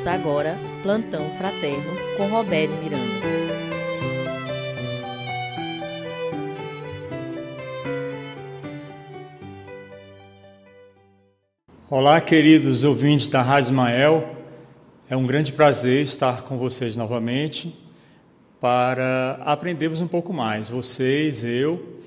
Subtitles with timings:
[0.00, 3.04] Ouça agora Plantão Fraterno com Roberto Miranda.
[11.90, 14.36] Olá, queridos ouvintes da Rádio Ismael.
[15.10, 17.78] É um grande prazer estar com vocês novamente
[18.58, 21.98] para aprendermos um pouco mais, vocês, eu,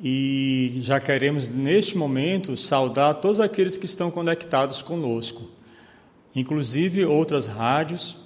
[0.00, 5.62] e já queremos neste momento saudar todos aqueles que estão conectados conosco
[6.34, 8.16] inclusive outras rádios.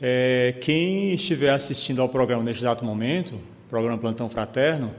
[0.00, 3.38] É, quem estiver assistindo ao programa neste exato momento,
[3.68, 4.94] programa Plantão Fraterno,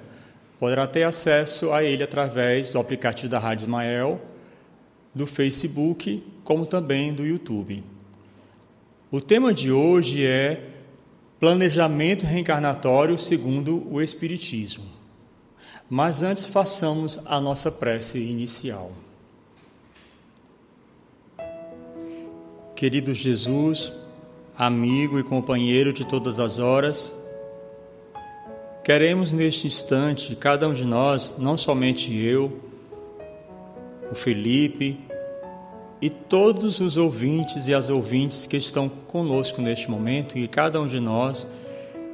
[0.59, 4.21] poderá ter acesso a ele através do aplicativo da Rádio Ismael,
[5.13, 7.83] do Facebook, como também do YouTube.
[9.11, 10.69] O tema de hoje é
[11.39, 14.85] Planejamento Reencarnatório segundo o Espiritismo.
[15.89, 18.91] Mas antes façamos a nossa prece inicial.
[22.81, 23.93] Querido Jesus,
[24.57, 27.15] amigo e companheiro de todas as horas,
[28.83, 32.59] queremos neste instante, cada um de nós, não somente eu,
[34.11, 34.99] o Felipe
[36.01, 40.87] e todos os ouvintes e as ouvintes que estão conosco neste momento, e cada um
[40.87, 41.45] de nós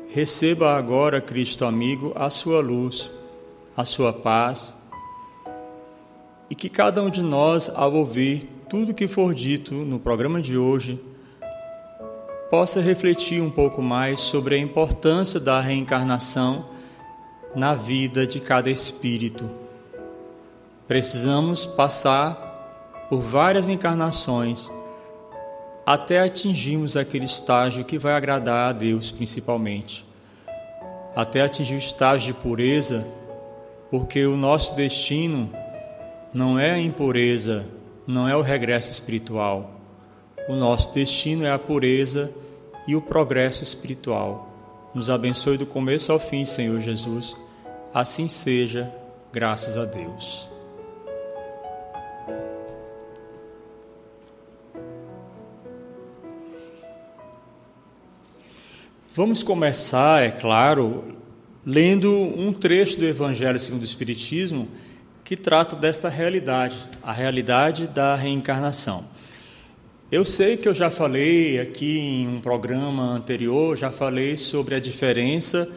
[0.09, 3.09] receba agora, Cristo amigo, a sua luz,
[3.73, 4.75] a sua paz,
[6.49, 10.57] e que cada um de nós, ao ouvir tudo que for dito no programa de
[10.57, 10.99] hoje
[12.49, 16.65] possa refletir um pouco mais sobre a importância da reencarnação
[17.55, 19.49] na vida de cada espírito.
[20.85, 24.69] Precisamos passar por várias encarnações
[25.85, 30.05] até atingirmos aquele estágio que vai agradar a Deus principalmente.
[31.15, 33.07] Até atingir o estágio de pureza,
[33.89, 35.49] porque o nosso destino
[36.33, 37.65] não é a impureza
[38.07, 39.69] não é o regresso espiritual.
[40.47, 42.31] O nosso destino é a pureza
[42.87, 44.49] e o progresso espiritual.
[44.95, 47.35] Nos abençoe do começo ao fim, Senhor Jesus.
[47.93, 48.89] Assim seja,
[49.33, 50.47] graças a Deus.
[59.13, 61.15] Vamos começar, é claro,
[61.65, 64.69] lendo um trecho do Evangelho segundo o Espiritismo
[65.27, 69.03] que trata desta realidade, a realidade da reencarnação.
[70.09, 74.79] Eu sei que eu já falei aqui em um programa anterior, já falei sobre a
[74.79, 75.69] diferença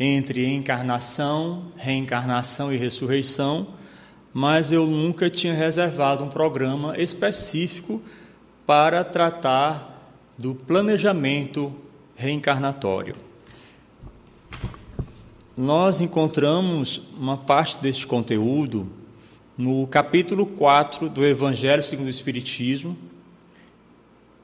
[0.00, 3.74] entre encarnação, reencarnação e ressurreição,
[4.32, 8.00] mas eu nunca tinha reservado um programa específico
[8.66, 11.70] para tratar do planejamento
[12.16, 13.33] reencarnatório
[15.56, 18.88] nós encontramos uma parte deste conteúdo
[19.56, 22.96] no capítulo 4 do Evangelho segundo o Espiritismo,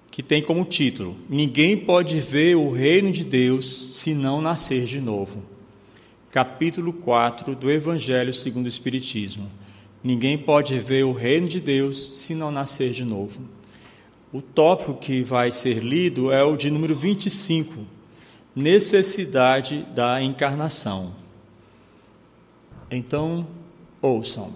[0.09, 5.01] que tem como título: Ninguém pode ver o reino de Deus se não nascer de
[5.01, 5.43] novo.
[6.31, 9.51] Capítulo 4 do Evangelho segundo o Espiritismo.
[10.03, 13.41] Ninguém pode ver o reino de Deus se não nascer de novo.
[14.33, 18.00] O tópico que vai ser lido é o de número 25
[18.61, 21.13] necessidade da encarnação.
[22.91, 23.47] Então,
[24.03, 24.53] ouçam.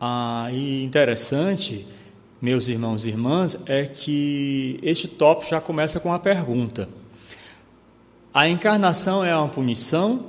[0.00, 1.86] Ah, e interessante,
[2.42, 6.88] meus irmãos e irmãs, é que este tópico já começa com a pergunta:
[8.32, 10.26] A encarnação é uma punição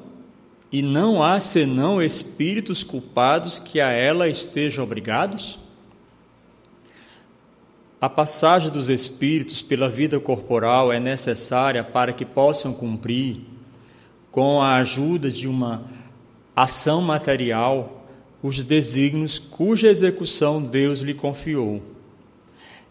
[0.71, 5.59] e não há senão espíritos culpados que a ela estejam obrigados?
[8.05, 13.37] A passagem dos espíritos pela vida corporal é necessária para que possam cumprir,
[14.29, 15.85] com a ajuda de uma
[16.55, 18.05] ação material,
[18.43, 21.81] os desígnios cuja execução Deus lhe confiou.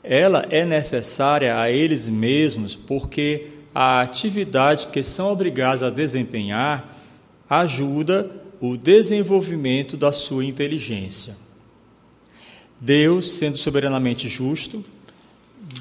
[0.03, 6.93] Ela é necessária a eles mesmos porque a atividade que são obrigados a desempenhar
[7.49, 11.37] ajuda o desenvolvimento da sua inteligência.
[12.81, 14.85] Deus, sendo soberanamente justo,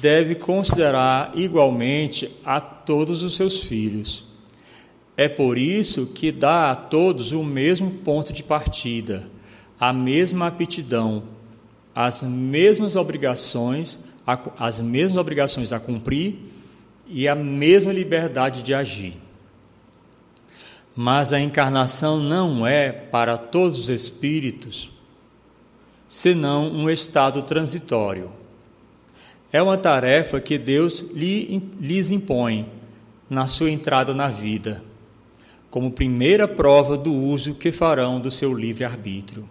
[0.00, 4.24] deve considerar igualmente a todos os seus filhos.
[5.16, 9.28] É por isso que dá a todos o mesmo ponto de partida,
[9.78, 11.24] a mesma aptidão,
[11.94, 14.00] as mesmas obrigações,
[14.58, 16.36] as mesmas obrigações a cumprir
[17.06, 19.14] e a mesma liberdade de agir.
[20.96, 24.90] Mas a encarnação não é para todos os espíritos
[26.08, 28.30] senão um estado transitório
[29.54, 32.68] é uma tarefa que Deus lhes impõe
[33.30, 34.82] na sua entrada na vida,
[35.70, 39.48] como primeira prova do uso que farão do seu livre-arbítrio.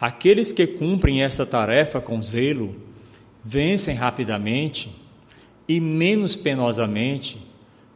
[0.00, 2.76] Aqueles que cumprem essa tarefa com zelo
[3.44, 4.88] vencem rapidamente
[5.66, 7.44] e menos penosamente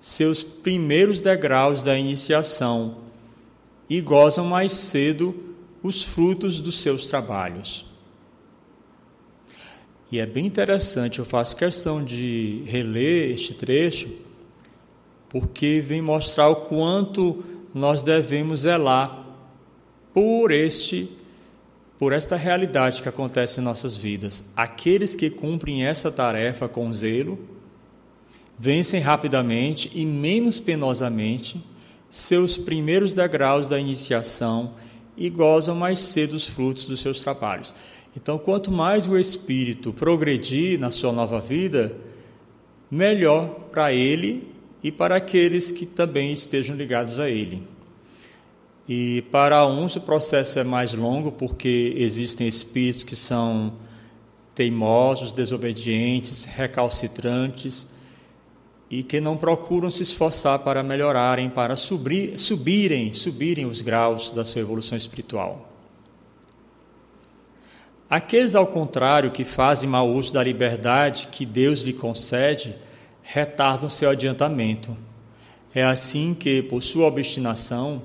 [0.00, 2.97] seus primeiros degraus da iniciação
[3.88, 5.55] e gozam mais cedo
[5.85, 7.95] os frutos dos seus trabalhos.
[10.11, 14.08] E é bem interessante, eu faço questão de reler este trecho,
[15.29, 17.44] porque vem mostrar o quanto
[17.75, 19.26] nós devemos zelar
[20.12, 21.11] por este
[21.99, 24.50] por esta realidade que acontece em nossas vidas.
[24.55, 27.38] Aqueles que cumprem essa tarefa com zelo
[28.58, 31.62] vencem rapidamente e menos penosamente
[32.11, 34.75] seus primeiros degraus da iniciação
[35.17, 37.75] e gozam mais cedo os frutos dos seus trabalhos.
[38.17, 41.95] Então, quanto mais o espírito progredir na sua nova vida,
[42.91, 44.49] melhor para ele
[44.83, 47.63] e para aqueles que também estejam ligados a ele.
[48.89, 53.75] E para uns o processo é mais longo, porque existem espíritos que são
[54.55, 57.87] teimosos, desobedientes, recalcitrantes
[58.91, 64.45] e que não procuram se esforçar para melhorarem, para subir, subirem, subirem os graus da
[64.45, 65.75] sua evolução espiritual.
[68.08, 72.75] Aqueles, ao contrário, que fazem mau uso da liberdade que Deus lhe concede,
[73.23, 74.97] retardam seu adiantamento.
[75.75, 78.03] É assim que, por sua obstinação,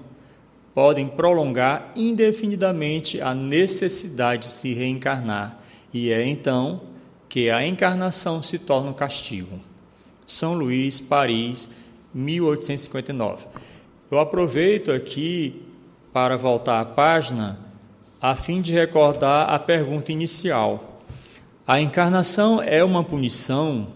[0.74, 5.59] podem prolongar indefinidamente a necessidade de se reencarnar,
[5.94, 6.81] e é então
[7.30, 9.59] que a encarnação se torna um castigo.
[10.25, 11.69] São Luís, Paris,
[12.13, 13.45] 1859.
[14.09, 15.62] Eu aproveito aqui
[16.12, 17.70] para voltar à página
[18.21, 21.01] a fim de recordar a pergunta inicial.
[21.65, 23.88] A encarnação é uma punição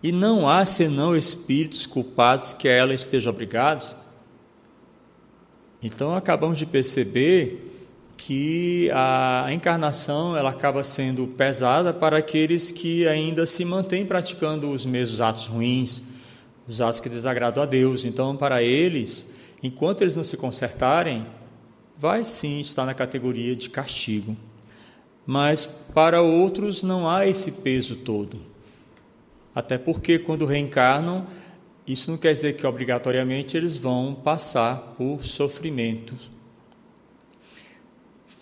[0.00, 3.96] e não há senão espíritos culpados que a ela estejam obrigados?
[5.82, 7.72] Então acabamos de perceber
[8.16, 14.86] que a encarnação ela acaba sendo pesada para aqueles que ainda se mantêm praticando os
[14.86, 16.02] mesmos atos ruins,
[16.68, 18.04] os atos que desagradam a Deus.
[18.04, 21.26] Então, para eles, enquanto eles não se consertarem,
[21.96, 24.36] vai sim estar na categoria de castigo.
[25.26, 28.40] Mas para outros não há esse peso todo.
[29.54, 31.26] Até porque quando reencarnam,
[31.86, 36.14] isso não quer dizer que obrigatoriamente eles vão passar por sofrimento.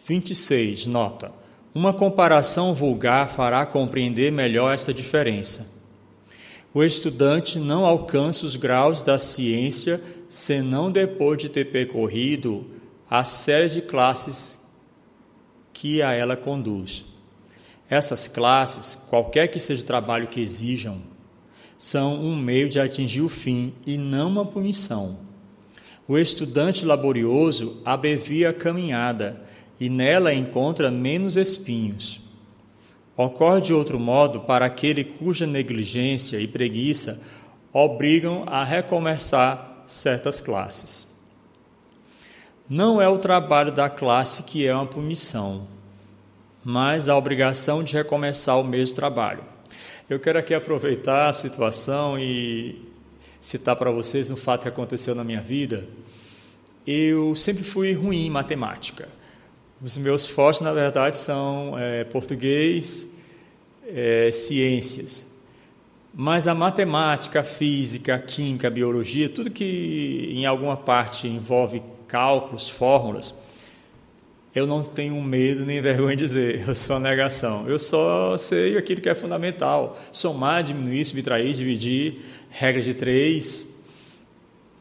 [0.06, 1.30] 26, nota.
[1.74, 5.70] Uma comparação vulgar fará compreender melhor esta diferença.
[6.74, 12.64] O estudante não alcança os graus da ciência senão depois de ter percorrido
[13.14, 14.58] a série de classes
[15.70, 17.04] que a ela conduz.
[17.90, 21.02] Essas classes, qualquer que seja o trabalho que exijam,
[21.76, 25.18] são um meio de atingir o fim e não uma punição.
[26.08, 29.42] O estudante laborioso abrevia a caminhada
[29.78, 32.18] e nela encontra menos espinhos.
[33.14, 37.22] Ocorre de outro modo para aquele cuja negligência e preguiça
[37.74, 41.11] obrigam a recomeçar certas classes.
[42.68, 45.66] Não é o trabalho da classe que é uma punição,
[46.64, 49.44] mas a obrigação de recomeçar o mesmo trabalho.
[50.08, 52.80] Eu quero aqui aproveitar a situação e
[53.40, 55.88] citar para vocês um fato que aconteceu na minha vida.
[56.86, 59.08] Eu sempre fui ruim em matemática.
[59.82, 63.08] Os meus fortes, na verdade, são é, português,
[63.86, 65.28] é, ciências.
[66.14, 71.82] Mas a matemática, a física, a química, a biologia, tudo que em alguma parte envolve
[72.12, 73.34] cálculos, fórmulas,
[74.54, 77.66] eu não tenho medo nem vergonha de dizer, eu sou a negação.
[77.66, 83.66] Eu só sei aquilo que é fundamental: somar, diminuir, subtrair, dividir, regra de três.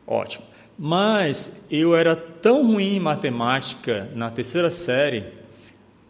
[0.05, 0.43] Ótimo.
[0.77, 5.23] Mas eu era tão ruim em matemática na terceira série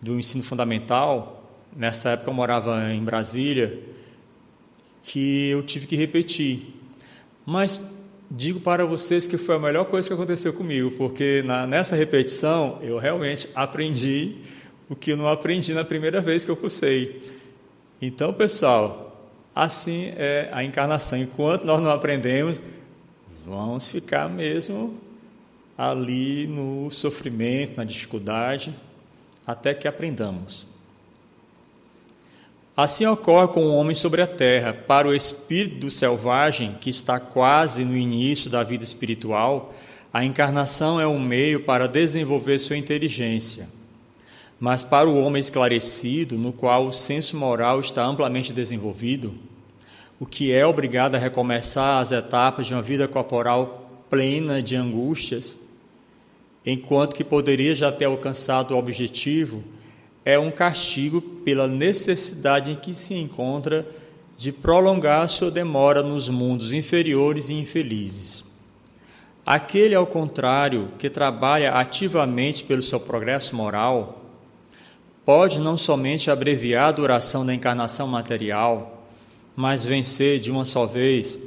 [0.01, 1.44] do ensino fundamental,
[1.75, 3.80] nessa época eu morava em Brasília,
[5.04, 6.74] que eu tive que repetir.
[7.46, 7.80] Mas
[8.34, 12.80] digo para vocês que foi a melhor coisa que aconteceu comigo, porque na, nessa repetição
[12.82, 14.38] eu realmente aprendi
[14.90, 17.22] o que eu não aprendi na primeira vez que eu cursei.
[18.02, 21.20] Então, pessoal, assim é a encarnação.
[21.20, 22.62] Enquanto nós não aprendemos,
[23.46, 24.98] vamos ficar mesmo
[25.78, 28.74] ali no sofrimento, na dificuldade,
[29.46, 30.71] até que aprendamos.
[32.75, 34.74] Assim ocorre com o homem sobre a terra.
[34.74, 39.74] Para o espírito do selvagem, que está quase no início da vida espiritual,
[40.13, 43.68] a encarnação é um meio para desenvolver sua inteligência.
[44.60, 49.34] Mas para o homem esclarecido, no qual o senso moral está amplamente desenvolvido,
[50.20, 55.58] o que é obrigado a recomeçar as etapas de uma vida corporal plena de angústias,
[56.66, 59.63] enquanto que poderia já ter alcançado o objetivo,
[60.24, 63.88] é um castigo pela necessidade em que se encontra
[64.38, 68.44] de prolongar sua demora nos mundos inferiores e infelizes.
[69.46, 74.25] Aquele, ao contrário, que trabalha ativamente pelo seu progresso moral,
[75.25, 79.08] pode não somente abreviar a duração da encarnação material,
[79.56, 81.38] mas vencer de uma só vez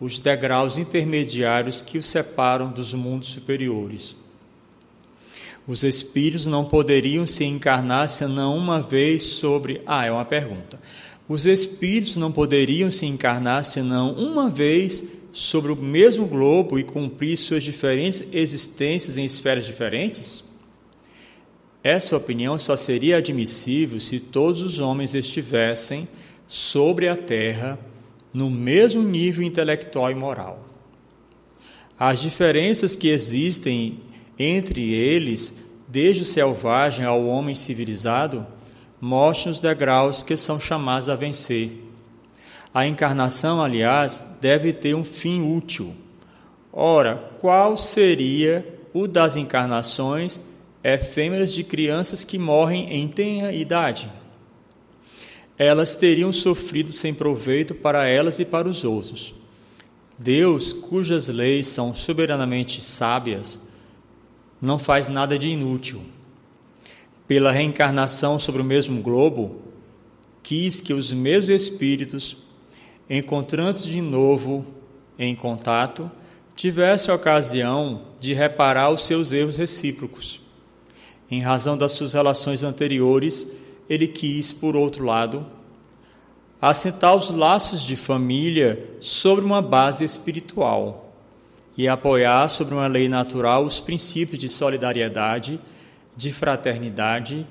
[0.00, 4.16] os degraus intermediários que o separam dos mundos superiores.
[5.66, 9.82] Os espíritos não poderiam se encarnar senão uma vez sobre.
[9.86, 10.80] Ah, é uma pergunta.
[11.28, 17.36] Os espíritos não poderiam se encarnar senão uma vez sobre o mesmo globo e cumprir
[17.36, 20.42] suas diferentes existências em esferas diferentes?
[21.82, 26.08] Essa opinião só seria admissível se todos os homens estivessem
[26.46, 27.78] sobre a terra
[28.34, 30.66] no mesmo nível intelectual e moral.
[31.98, 34.00] As diferenças que existem
[34.42, 35.54] entre eles,
[35.86, 38.46] desde o selvagem ao homem civilizado,
[38.98, 41.70] mostram os degraus que são chamados a vencer.
[42.72, 45.94] A encarnação, aliás, deve ter um fim útil.
[46.72, 50.40] Ora, qual seria o das encarnações
[50.82, 54.10] efêmeras de crianças que morrem em tenra idade?
[55.58, 59.34] Elas teriam sofrido sem proveito para elas e para os outros.
[60.18, 63.68] Deus, cujas leis são soberanamente sábias,
[64.60, 66.02] não faz nada de inútil.
[67.26, 69.62] Pela reencarnação sobre o mesmo globo,
[70.42, 72.36] quis que os mesmos espíritos
[73.10, 74.64] encontrando de novo
[75.18, 76.08] em contato,
[76.54, 80.40] tivesse a ocasião de reparar os seus erros recíprocos.
[81.28, 83.50] Em razão das suas relações anteriores,
[83.88, 85.44] ele quis, por outro lado,
[86.62, 91.09] assentar os laços de família sobre uma base espiritual
[91.80, 95.58] e apoiar sobre uma lei natural os princípios de solidariedade,
[96.14, 97.46] de fraternidade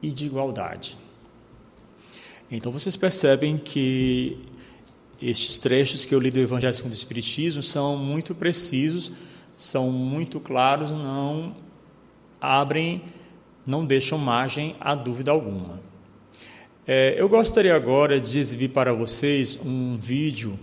[0.00, 0.96] e de igualdade.
[2.50, 4.38] Então vocês percebem que
[5.20, 9.12] estes trechos que eu li do Evangelho segundo o Espiritismo são muito precisos,
[9.54, 11.54] são muito claros, não
[12.40, 13.02] abrem,
[13.66, 15.78] não deixam margem a dúvida alguma.
[16.86, 20.58] É, eu gostaria agora de exibir para vocês um vídeo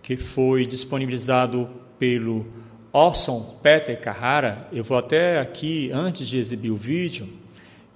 [0.00, 2.46] que foi disponibilizado pelo
[2.92, 4.68] Orson Peter Carrara.
[4.72, 7.28] Eu vou até aqui, antes de exibir o vídeo,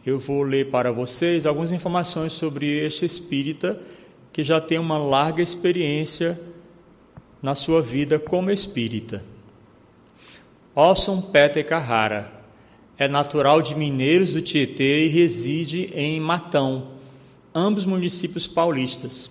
[0.05, 3.81] eu vou ler para vocês algumas informações sobre este espírita
[4.33, 6.41] que já tem uma larga experiência
[7.43, 9.23] na sua vida como espírita.
[10.75, 12.33] Orson Peter Carrara
[12.97, 16.89] é natural de Mineiros do Tietê e reside em Matão,
[17.55, 19.31] ambos municípios paulistas.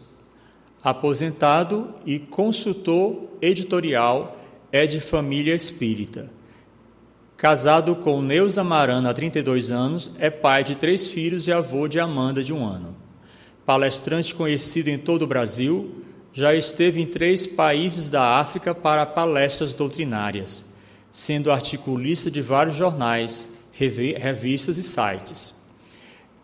[0.84, 4.37] Aposentado e consultor editorial,
[4.72, 6.30] é de família espírita.
[7.36, 12.00] Casado com Neuza Marana há 32 anos, é pai de três filhos e avô de
[12.00, 13.08] Amanda de um ano
[13.68, 15.94] palestrante conhecido em todo o Brasil,
[16.32, 20.66] já esteve em três países da África para palestras doutrinárias,
[21.12, 25.54] sendo articulista de vários jornais, revistas e sites.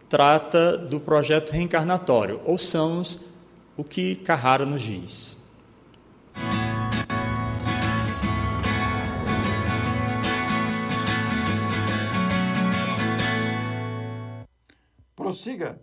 [0.08, 2.40] trata do projeto reencarnatório.
[2.44, 3.24] Ouçamos
[3.76, 5.36] o que Carrara nos diz.
[15.26, 15.80] Prossiga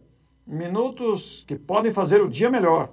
[0.47, 2.89] minutos que podem fazer o dia melhor.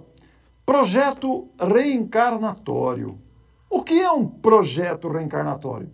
[0.67, 3.21] Projeto reencarnatório.
[3.71, 5.93] O que é um projeto reencarnatório?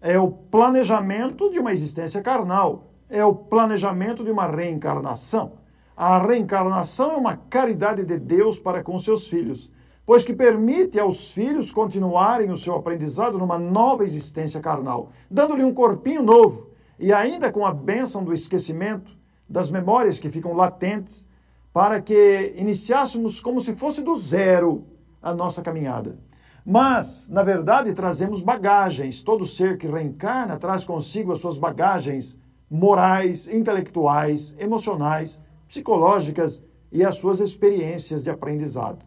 [0.00, 5.54] É o planejamento de uma existência carnal, é o planejamento de uma reencarnação.
[5.96, 9.68] A reencarnação é uma caridade de Deus para com seus filhos,
[10.06, 15.74] pois que permite aos filhos continuarem o seu aprendizado numa nova existência carnal, dando-lhe um
[15.74, 19.15] corpinho novo e ainda com a bênção do esquecimento,
[19.48, 21.26] das memórias que ficam latentes,
[21.72, 24.84] para que iniciássemos como se fosse do zero
[25.22, 26.18] a nossa caminhada.
[26.64, 29.22] Mas, na verdade, trazemos bagagens.
[29.22, 32.36] Todo ser que reencarna traz consigo as suas bagagens
[32.68, 35.38] morais, intelectuais, emocionais,
[35.68, 36.60] psicológicas
[36.90, 39.04] e as suas experiências de aprendizado.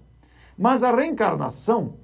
[0.58, 1.96] Mas a reencarnação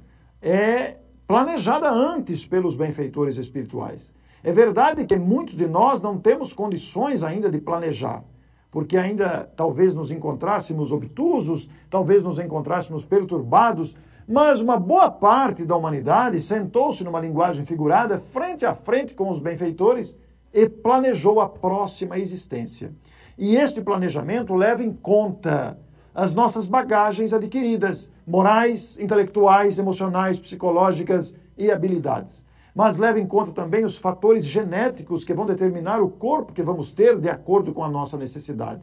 [0.41, 4.13] é planejada antes pelos benfeitores espirituais.
[4.45, 8.23] É verdade que muitos de nós não temos condições ainda de planejar,
[8.69, 13.95] porque ainda talvez nos encontrássemos obtusos, talvez nos encontrássemos perturbados,
[14.27, 19.39] mas uma boa parte da humanidade sentou-se numa linguagem figurada frente a frente com os
[19.39, 20.15] benfeitores
[20.53, 22.93] e planejou a próxima existência.
[23.35, 25.75] E este planejamento leva em conta
[26.13, 32.44] as nossas bagagens adquiridas, morais, intelectuais, emocionais, psicológicas e habilidades
[32.75, 36.91] mas leva em conta também os fatores genéticos que vão determinar o corpo que vamos
[36.91, 38.81] ter de acordo com a nossa necessidade.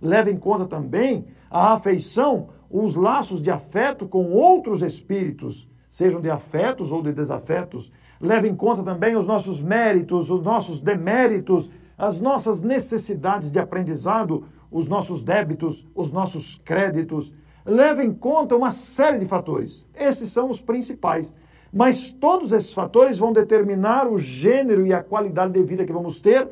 [0.00, 6.28] Leva em conta também a afeição, os laços de afeto com outros espíritos, sejam de
[6.28, 7.90] afetos ou de desafetos.
[8.20, 14.44] Leva em conta também os nossos méritos, os nossos deméritos, as nossas necessidades de aprendizado,
[14.70, 17.32] os nossos débitos, os nossos créditos.
[17.64, 19.86] Leva em conta uma série de fatores.
[19.94, 21.34] Esses são os principais
[21.72, 26.20] mas todos esses fatores vão determinar o gênero e a qualidade de vida que vamos
[26.20, 26.48] ter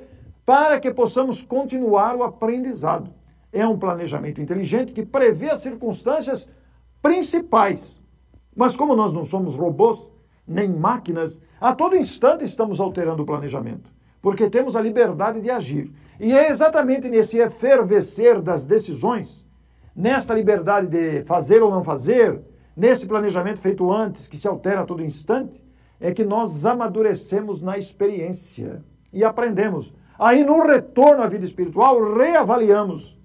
[0.47, 3.13] para que possamos continuar o aprendizado.
[3.53, 6.49] É um planejamento inteligente que prevê as circunstâncias
[7.03, 8.01] principais.
[8.55, 10.11] Mas como nós não somos robôs,
[10.47, 13.91] nem máquinas, a todo instante estamos alterando o planejamento,
[14.23, 15.93] porque temos a liberdade de agir.
[16.19, 19.47] E é exatamente nesse efervescer das decisões,
[19.95, 22.41] nesta liberdade de fazer ou não fazer,
[22.79, 25.61] nesse planejamento feito antes, que se altera a todo instante,
[25.99, 29.93] é que nós amadurecemos na experiência e aprendemos.
[30.17, 33.19] Aí, no retorno à vida espiritual, reavaliamos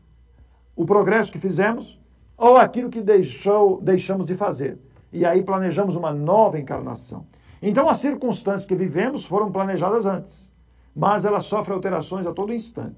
[0.76, 2.02] o progresso que fizemos
[2.36, 4.80] ou aquilo que deixou, deixamos de fazer.
[5.12, 7.28] E aí planejamos uma nova encarnação.
[7.62, 10.52] Então, as circunstâncias que vivemos foram planejadas antes,
[10.96, 12.98] mas elas sofrem alterações a todo instante.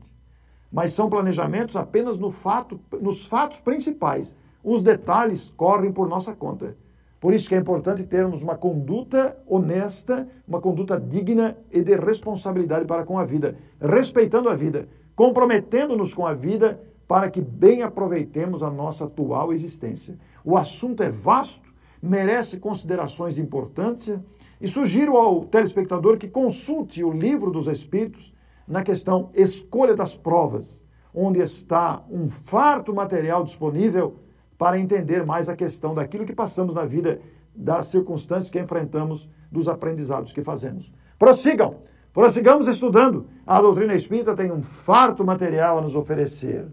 [0.72, 4.34] Mas são planejamentos apenas no fato, nos fatos principais
[4.66, 6.76] os detalhes correm por nossa conta.
[7.22, 12.86] Por isso que é importante termos uma conduta honesta, uma conduta digna e de responsabilidade
[12.86, 18.64] para com a vida, respeitando a vida, comprometendo-nos com a vida para que bem aproveitemos
[18.64, 20.18] a nossa atual existência.
[20.44, 24.24] O assunto é vasto, merece considerações de importância
[24.60, 28.34] e sugiro ao telespectador que consulte o livro dos Espíritos
[28.68, 34.25] na questão Escolha das Provas, onde está um farto material disponível
[34.58, 37.20] para entender mais a questão daquilo que passamos na vida,
[37.54, 40.92] das circunstâncias que enfrentamos, dos aprendizados que fazemos.
[41.18, 41.76] Prossigam!
[42.14, 43.28] Prossigamos estudando.
[43.46, 46.68] A doutrina espírita tem um farto material a nos oferecer.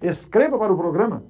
[0.00, 1.22] Escreva para o programa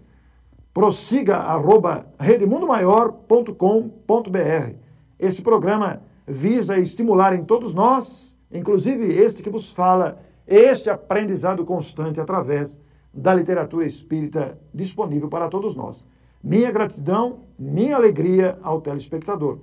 [0.77, 4.75] prossiga arroba redemundomaior.com.br.
[5.19, 12.21] Esse programa visa estimular em todos nós, inclusive este que vos fala, este aprendizado constante
[12.21, 12.79] através
[13.17, 16.05] da literatura espírita disponível para todos nós.
[16.45, 19.59] Minha gratidão, minha alegria ao telespectador.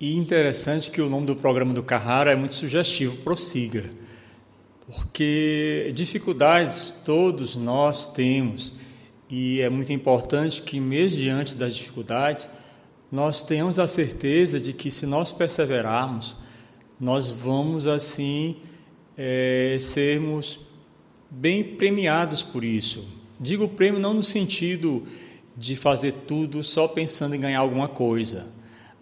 [0.00, 3.84] E interessante que o nome do programa do Carrara é muito sugestivo, prossiga.
[4.84, 8.72] Porque dificuldades todos nós temos,
[9.30, 12.48] e é muito importante que, mesmo diante das dificuldades,
[13.12, 16.34] nós tenhamos a certeza de que se nós perseverarmos,
[16.98, 18.56] nós vamos assim
[19.18, 20.60] é, sermos
[21.30, 23.06] bem premiados por isso.
[23.38, 25.06] Digo prêmio não no sentido
[25.54, 28.46] de fazer tudo só pensando em ganhar alguma coisa,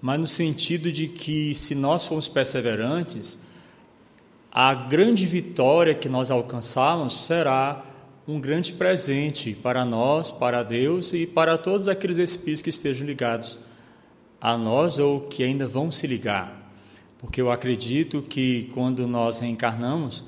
[0.02, 3.38] mas no sentido de que se nós formos perseverantes,
[4.50, 7.84] a grande vitória que nós alcançarmos será
[8.26, 13.69] um grande presente para nós, para Deus e para todos aqueles espíritos que estejam ligados
[14.40, 16.72] a nós ou que ainda vão se ligar.
[17.18, 20.24] Porque eu acredito que quando nós reencarnamos,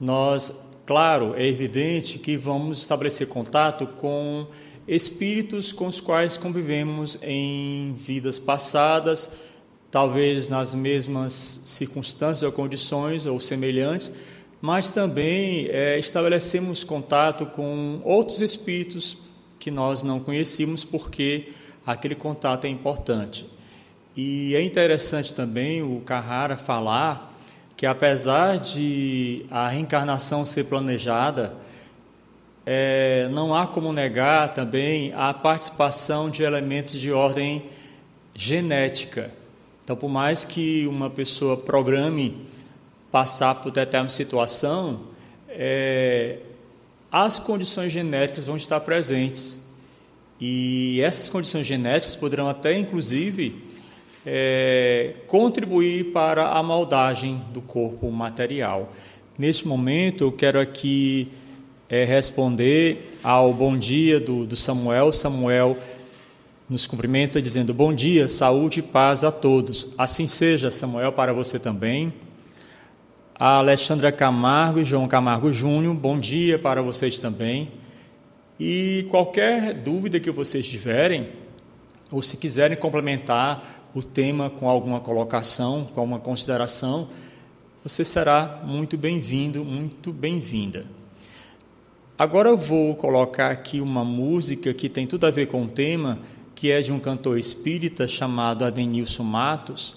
[0.00, 4.46] nós, claro, é evidente que vamos estabelecer contato com
[4.88, 9.30] espíritos com os quais convivemos em vidas passadas,
[9.90, 14.12] talvez nas mesmas circunstâncias ou condições ou semelhantes,
[14.60, 19.16] mas também é, estabelecemos contato com outros espíritos
[19.58, 21.48] que nós não conhecíamos porque
[21.92, 23.46] aquele contato é importante.
[24.16, 27.34] E é interessante também o Carrara falar
[27.76, 31.54] que, apesar de a reencarnação ser planejada,
[32.66, 37.64] é, não há como negar também a participação de elementos de ordem
[38.36, 39.30] genética.
[39.82, 42.46] Então, por mais que uma pessoa programe
[43.10, 45.00] passar por determinada situação,
[45.48, 46.38] é,
[47.10, 49.59] as condições genéticas vão estar presentes.
[50.40, 53.62] E essas condições genéticas poderão até, inclusive,
[54.24, 58.92] é, contribuir para a moldagem do corpo material.
[59.38, 61.30] Neste momento, eu quero aqui
[61.90, 65.12] é responder ao bom dia do, do Samuel.
[65.12, 65.76] Samuel
[66.68, 69.88] nos cumprimenta dizendo: Bom dia, saúde e paz a todos.
[69.98, 72.12] Assim seja, Samuel, para você também.
[73.34, 77.72] A Alexandra Camargo e João Camargo Júnior, bom dia para vocês também.
[78.62, 81.30] E qualquer dúvida que vocês tiverem,
[82.10, 87.08] ou se quiserem complementar o tema com alguma colocação, com alguma consideração,
[87.82, 90.84] você será muito bem-vindo, muito bem-vinda.
[92.18, 96.18] Agora eu vou colocar aqui uma música que tem tudo a ver com o tema,
[96.54, 99.96] que é de um cantor espírita chamado Adenilson Matos,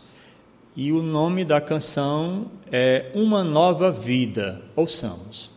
[0.73, 4.61] e o nome da canção é Uma Nova Vida.
[4.73, 5.52] Ouçamos.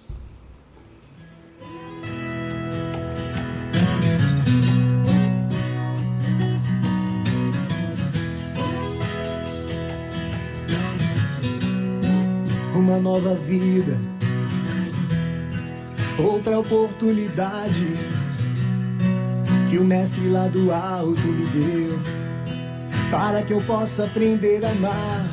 [12.96, 13.94] Uma nova vida,
[16.18, 17.84] outra oportunidade
[19.68, 21.98] que o mestre lá do alto me deu
[23.10, 25.28] para que eu possa aprender a amar.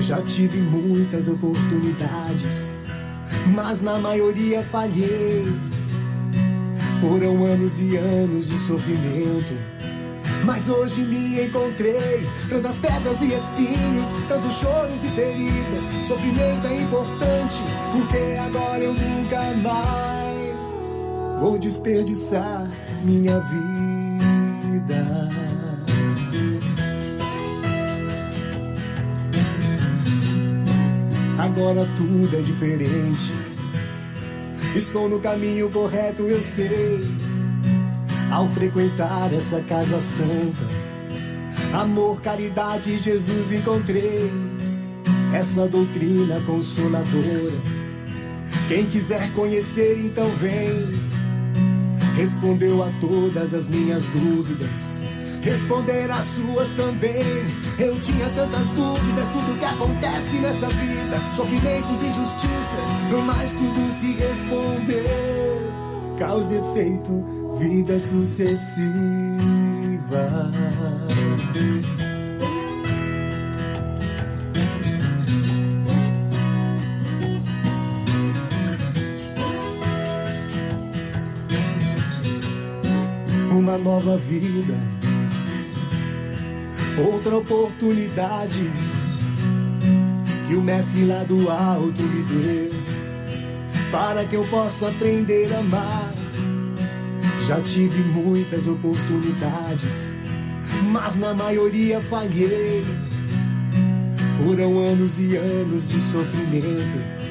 [0.00, 2.72] Já tive muitas oportunidades,
[3.52, 5.44] mas na maioria falhei.
[7.00, 9.77] Foram anos e anos de sofrimento.
[10.48, 15.84] Mas hoje me encontrei, tantas pedras e espinhos, tantos choros e feridas.
[16.08, 22.66] Sofrimento é importante, porque agora eu nunca mais vou desperdiçar
[23.04, 23.68] minha vida.
[31.38, 33.32] agora tudo é diferente.
[34.74, 37.27] Estou no caminho correto, eu sei.
[38.30, 40.64] Ao frequentar essa casa santa,
[41.74, 44.30] amor, caridade, Jesus encontrei.
[45.34, 47.52] Essa doutrina consoladora.
[48.66, 50.98] Quem quiser conhecer, então vem.
[52.16, 55.02] Respondeu a todas as minhas dúvidas
[55.48, 57.24] responder as suas também.
[57.78, 62.90] Eu tinha tantas dúvidas, tudo que acontece nessa vida, sofrimentos, injustiças,
[63.24, 65.77] mas tudo se respondeu.
[66.18, 67.24] Causa e efeito,
[67.58, 68.68] vidas sucessivas.
[83.50, 84.98] Uma nova vida
[86.98, 88.70] outra oportunidade
[90.46, 92.70] que o mestre lá do alto me deu
[93.90, 95.97] para que eu possa aprender a amar.
[97.48, 100.18] Já tive muitas oportunidades,
[100.92, 102.84] mas na maioria falhei.
[104.36, 107.28] Foram anos e anos de sofrimento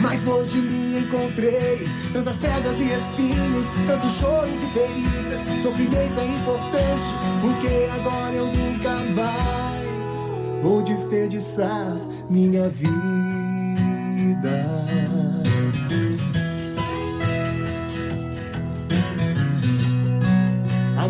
[0.00, 1.88] mas hoje me encontrei.
[2.12, 5.40] Tantas pedras e espinhos, tantos choros e feridas.
[5.62, 7.06] Sofrimento é importante,
[7.40, 11.96] porque agora eu nunca mais vou desperdiçar
[12.30, 12.96] minha vida.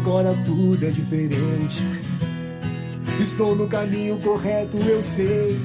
[0.06, 1.82] Agora tudo é diferente.
[3.20, 5.60] Estou no caminho correto, eu sei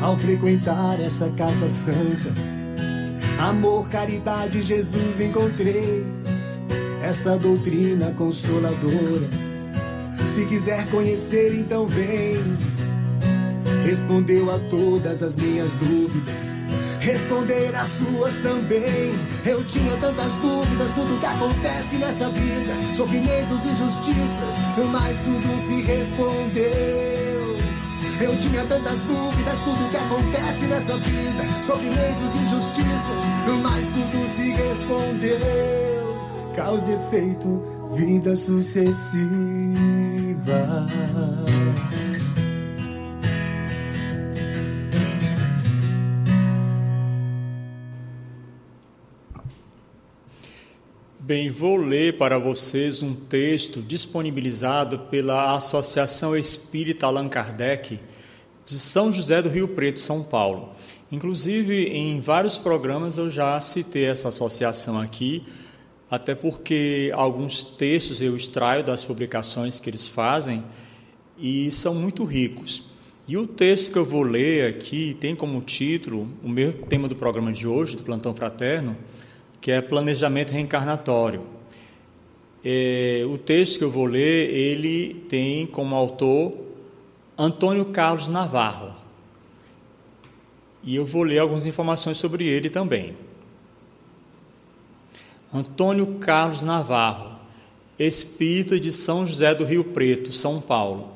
[0.00, 2.32] ao frequentar essa casa santa.
[3.40, 6.06] Amor, caridade, Jesus encontrei.
[7.02, 9.28] Essa doutrina consoladora.
[10.24, 12.56] Se quiser conhecer, então vem.
[13.86, 16.64] Respondeu a todas as minhas dúvidas.
[16.98, 19.14] Responder as suas também.
[19.44, 22.74] Eu tinha tantas dúvidas, tudo que acontece nessa vida.
[22.96, 24.56] Sofrimentos, injustiças,
[24.90, 26.66] mas tudo se respondeu.
[28.20, 33.24] Eu tinha tantas dúvidas, tudo que acontece nessa vida, sofrimentos, injustiças,
[33.62, 35.36] mas tudo se respondeu.
[36.56, 37.62] Causa e efeito,
[37.94, 39.76] vidas sucessivas.
[51.26, 57.98] Bem, vou ler para vocês um texto disponibilizado pela Associação Espírita Allan Kardec
[58.64, 60.68] de São José do Rio Preto, São Paulo.
[61.10, 65.42] Inclusive, em vários programas eu já citei essa associação aqui,
[66.08, 70.62] até porque alguns textos eu extraio das publicações que eles fazem
[71.36, 72.84] e são muito ricos.
[73.26, 77.16] E o texto que eu vou ler aqui tem como título o meu tema do
[77.16, 78.96] programa de hoje, do Plantão Fraterno,
[79.66, 81.42] que é planejamento reencarnatório.
[82.64, 86.56] É, o texto que eu vou ler, ele tem como autor
[87.36, 88.94] Antônio Carlos Navarro.
[90.84, 93.16] E eu vou ler algumas informações sobre ele também.
[95.52, 97.36] Antônio Carlos Navarro,
[97.98, 101.10] espírita de São José do Rio Preto, São Paulo,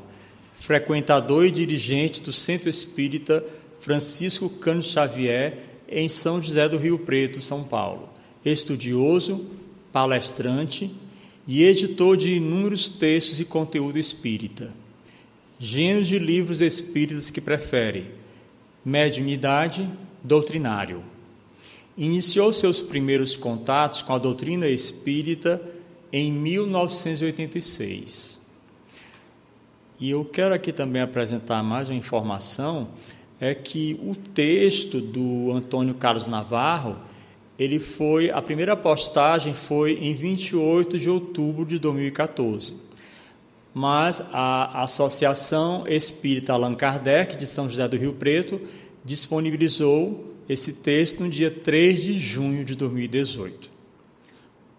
[0.54, 3.44] frequentador e dirigente do Centro Espírita
[3.78, 5.56] Francisco Cândido Xavier,
[5.88, 8.09] em São José do Rio Preto, São Paulo,
[8.44, 9.46] estudioso,
[9.92, 10.90] palestrante
[11.46, 14.72] e editor de inúmeros textos e conteúdo espírita.
[15.58, 18.06] Gênero de livros espíritas que prefere:
[18.84, 19.88] mediunidade,
[20.22, 21.02] doutrinário.
[21.96, 25.60] Iniciou seus primeiros contatos com a doutrina espírita
[26.12, 28.40] em 1986.
[30.00, 32.88] E eu quero aqui também apresentar mais uma informação,
[33.38, 36.96] é que o texto do Antônio Carlos Navarro,
[37.60, 42.80] ele foi, a primeira postagem foi em 28 de outubro de 2014.
[43.74, 48.62] Mas a Associação Espírita Allan Kardec de São José do Rio Preto
[49.04, 53.70] disponibilizou esse texto no dia 3 de junho de 2018.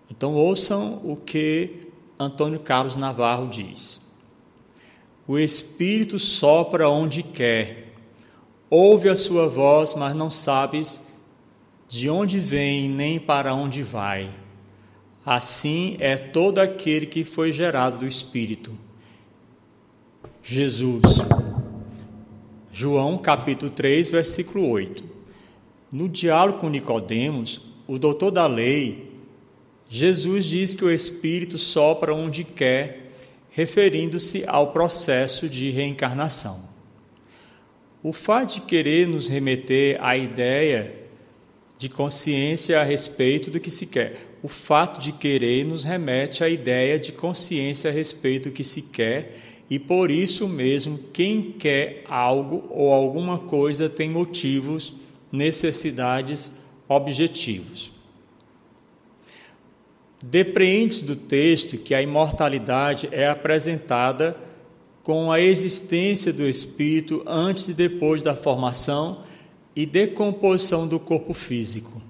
[0.09, 1.87] Então ouçam o que
[2.19, 4.01] Antônio Carlos Navarro diz.
[5.27, 7.93] O Espírito sopra onde quer,
[8.71, 11.10] ouve a sua voz, mas não sabes
[11.91, 14.29] de onde vem nem para onde vai.
[15.25, 18.71] Assim é todo aquele que foi gerado do Espírito.
[20.41, 21.01] Jesus.
[22.71, 25.03] João capítulo 3, versículo 8.
[25.91, 29.11] No diálogo com Nicodemos, o doutor da lei,
[29.89, 33.11] Jesus diz que o Espírito sopra onde quer
[33.49, 36.63] referindo-se ao processo de reencarnação.
[38.01, 41.00] O fato de querer nos remeter à ideia
[41.81, 44.27] de consciência a respeito do que se quer.
[44.43, 48.83] O fato de querer nos remete à ideia de consciência a respeito do que se
[48.83, 49.35] quer,
[49.67, 54.93] e por isso mesmo, quem quer algo ou alguma coisa tem motivos,
[55.31, 56.51] necessidades,
[56.87, 57.91] objetivos.
[60.21, 64.37] Depreende do texto que a imortalidade é apresentada
[65.01, 69.23] com a existência do espírito antes e depois da formação
[69.75, 72.01] e decomposição do corpo físico,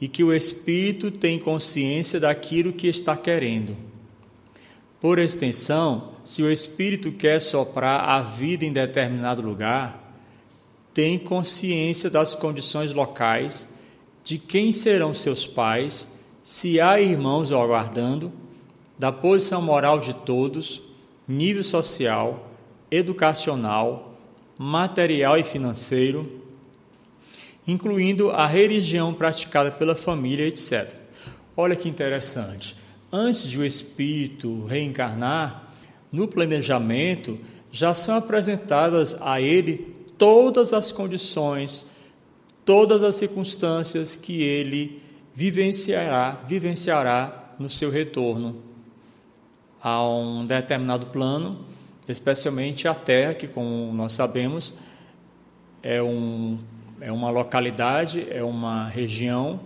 [0.00, 3.76] e que o espírito tem consciência daquilo que está querendo.
[5.00, 10.14] Por extensão, se o espírito quer soprar a vida em determinado lugar,
[10.92, 13.68] tem consciência das condições locais,
[14.24, 16.08] de quem serão seus pais
[16.42, 18.32] se há irmãos o aguardando,
[18.98, 20.82] da posição moral de todos,
[21.28, 22.50] nível social,
[22.90, 24.14] educacional,
[24.58, 26.35] material e financeiro,
[27.66, 30.94] incluindo a religião praticada pela família, etc.
[31.56, 32.76] Olha que interessante.
[33.10, 35.72] Antes de o espírito reencarnar,
[36.12, 37.38] no planejamento
[37.70, 41.86] já são apresentadas a ele todas as condições,
[42.64, 45.02] todas as circunstâncias que ele
[45.34, 48.62] vivenciará, vivenciará no seu retorno
[49.82, 51.64] a um determinado plano,
[52.08, 54.74] especialmente a Terra, que, como nós sabemos,
[55.82, 56.58] é, um,
[57.00, 59.60] é uma localidade, é uma região,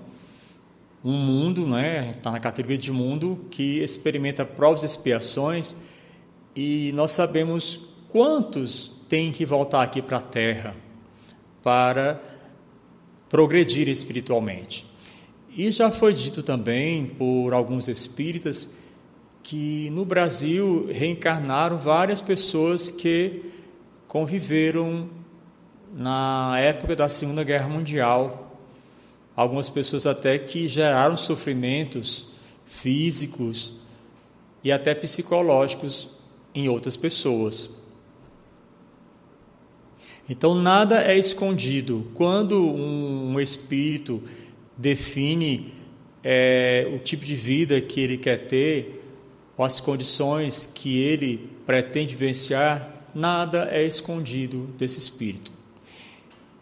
[1.05, 2.15] um mundo, né?
[2.17, 5.75] está na categoria de mundo, que experimenta provas e expiações,
[6.55, 10.75] e nós sabemos quantos têm que voltar aqui para a Terra
[11.63, 12.21] para
[13.29, 14.87] progredir espiritualmente.
[15.57, 18.75] E já foi dito também por alguns espíritas
[19.43, 23.43] que no Brasil reencarnaram várias pessoas que
[24.07, 25.09] conviveram
[25.93, 28.57] na época da Segunda Guerra Mundial.
[29.35, 32.29] Algumas pessoas até que geraram sofrimentos
[32.67, 33.75] físicos
[34.63, 36.11] e até psicológicos
[36.55, 37.71] em outras pessoas.
[40.29, 42.11] Então nada é escondido.
[42.15, 44.23] Quando um espírito
[44.77, 45.73] define
[46.23, 49.03] é, o tipo de vida que ele quer ter,
[49.57, 55.60] ou as condições que ele pretende vivenciar, nada é escondido desse espírito.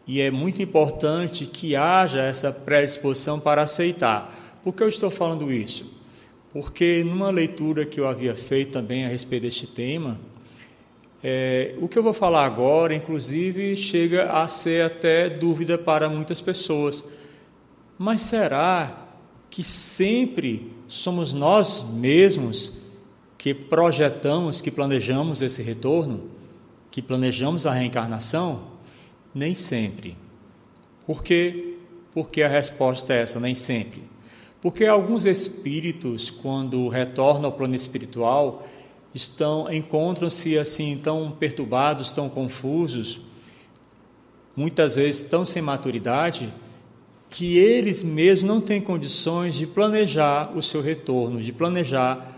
[0.08, 4.58] E é muito importante que haja essa predisposição para aceitar.
[4.64, 5.94] Por que eu estou falando isso?
[6.50, 10.18] Porque numa leitura que eu havia feito também a respeito deste tema,
[11.22, 16.40] é, o que eu vou falar agora, inclusive, chega a ser até dúvida para muitas
[16.40, 17.04] pessoas
[17.98, 19.08] mas será
[19.50, 22.74] que sempre somos nós mesmos
[23.36, 26.30] que projetamos, que planejamos esse retorno,
[26.92, 28.77] que planejamos a reencarnação?
[29.34, 30.16] Nem sempre.
[31.06, 31.76] Por quê?
[32.12, 34.02] Porque a resposta é essa, nem sempre.
[34.60, 38.66] Porque alguns espíritos, quando retornam ao plano espiritual,
[39.14, 43.20] estão encontram-se assim tão perturbados, tão confusos,
[44.56, 46.52] muitas vezes tão sem maturidade,
[47.30, 52.34] que eles mesmos não têm condições de planejar o seu retorno, de planejar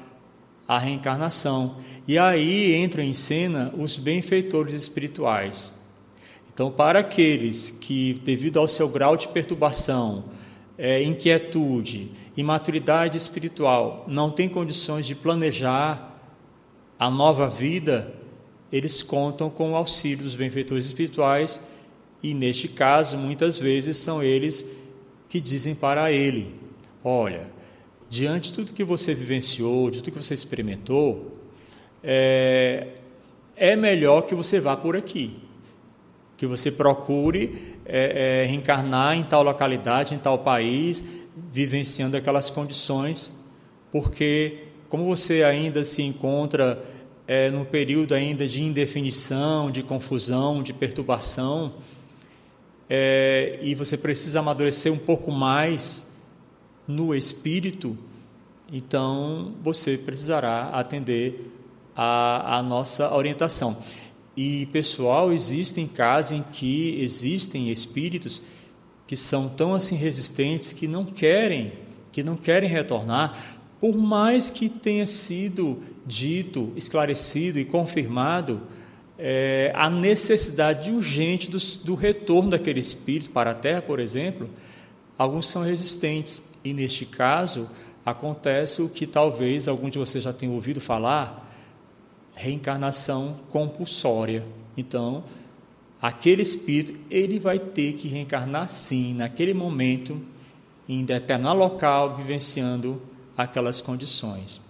[0.67, 1.77] a reencarnação.
[2.07, 5.73] E aí entram em cena os benfeitores espirituais.
[6.53, 10.25] Então, para aqueles que, devido ao seu grau de perturbação,
[10.77, 16.19] é, inquietude, imaturidade espiritual, não têm condições de planejar
[16.99, 18.15] a nova vida,
[18.73, 21.61] eles contam com o auxílio dos benfeitores espirituais
[22.23, 24.67] e, neste caso, muitas vezes são eles
[25.29, 26.55] que dizem para ele:
[27.03, 27.51] Olha,
[28.09, 31.39] diante de tudo que você vivenciou, de tudo que você experimentou,
[32.03, 32.89] é,
[33.57, 35.37] é melhor que você vá por aqui,
[36.41, 41.05] que você procure é, é, reencarnar em tal localidade, em tal país,
[41.53, 43.31] vivenciando aquelas condições,
[43.93, 46.83] porque como você ainda se encontra
[47.29, 51.75] é, num período ainda de indefinição, de confusão, de perturbação,
[52.89, 56.11] é, e você precisa amadurecer um pouco mais
[56.89, 57.99] no espírito,
[58.73, 61.53] então você precisará atender
[61.95, 63.77] a nossa orientação.
[64.37, 68.43] E, pessoal, existem casos em que existem espíritos
[69.07, 71.73] que são tão assim resistentes que não querem,
[72.13, 78.61] que não querem retornar, por mais que tenha sido dito, esclarecido e confirmado
[79.19, 84.49] é, a necessidade urgente do, do retorno daquele espírito para a Terra, por exemplo,
[85.19, 86.43] alguns são resistentes.
[86.65, 87.69] E neste caso,
[88.05, 91.50] acontece o que talvez alguns de vocês já tenham ouvido falar,
[92.41, 94.45] reencarnação compulsória.
[94.77, 95.23] Então,
[96.01, 100.21] aquele espírito, ele vai ter que reencarnar sim, naquele momento,
[100.89, 103.01] em determinado local, vivenciando
[103.37, 104.61] aquelas condições.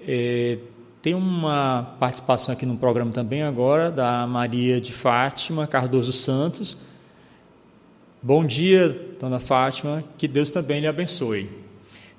[0.00, 0.58] É,
[1.02, 6.76] tem uma participação aqui no programa também agora da Maria de Fátima Cardoso Santos.
[8.22, 11.48] Bom dia, dona Fátima, que Deus também lhe abençoe.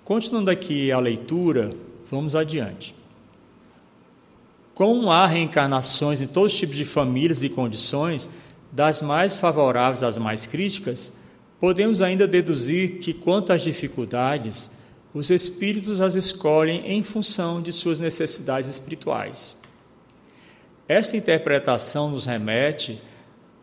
[0.03, 1.71] Continuando aqui a leitura,
[2.09, 2.96] vamos adiante.
[4.77, 8.29] Como há reencarnações em todos os tipos de famílias e condições,
[8.71, 11.11] das mais favoráveis às mais críticas,
[11.59, 14.69] Podemos ainda deduzir que, quanto às dificuldades,
[15.11, 19.57] os espíritos as escolhem em função de suas necessidades espirituais.
[20.87, 23.01] Esta interpretação nos remete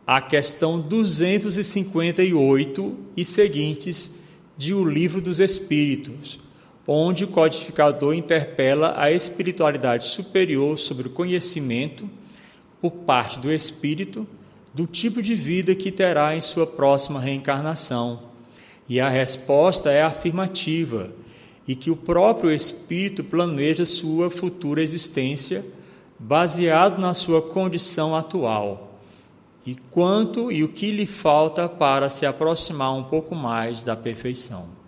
[0.05, 4.11] à questão 258 e seguintes
[4.57, 6.41] de O Livro dos Espíritos,
[6.87, 12.09] onde o codificador interpela a espiritualidade superior sobre o conhecimento
[12.81, 14.27] por parte do espírito
[14.75, 18.23] do tipo de vida que terá em sua próxima reencarnação.
[18.89, 21.11] E a resposta é afirmativa,
[21.67, 25.65] e que o próprio espírito planeja sua futura existência
[26.19, 28.99] baseado na sua condição atual.
[29.65, 34.84] E quanto e o que lhe falta para se aproximar um pouco mais da perfeição.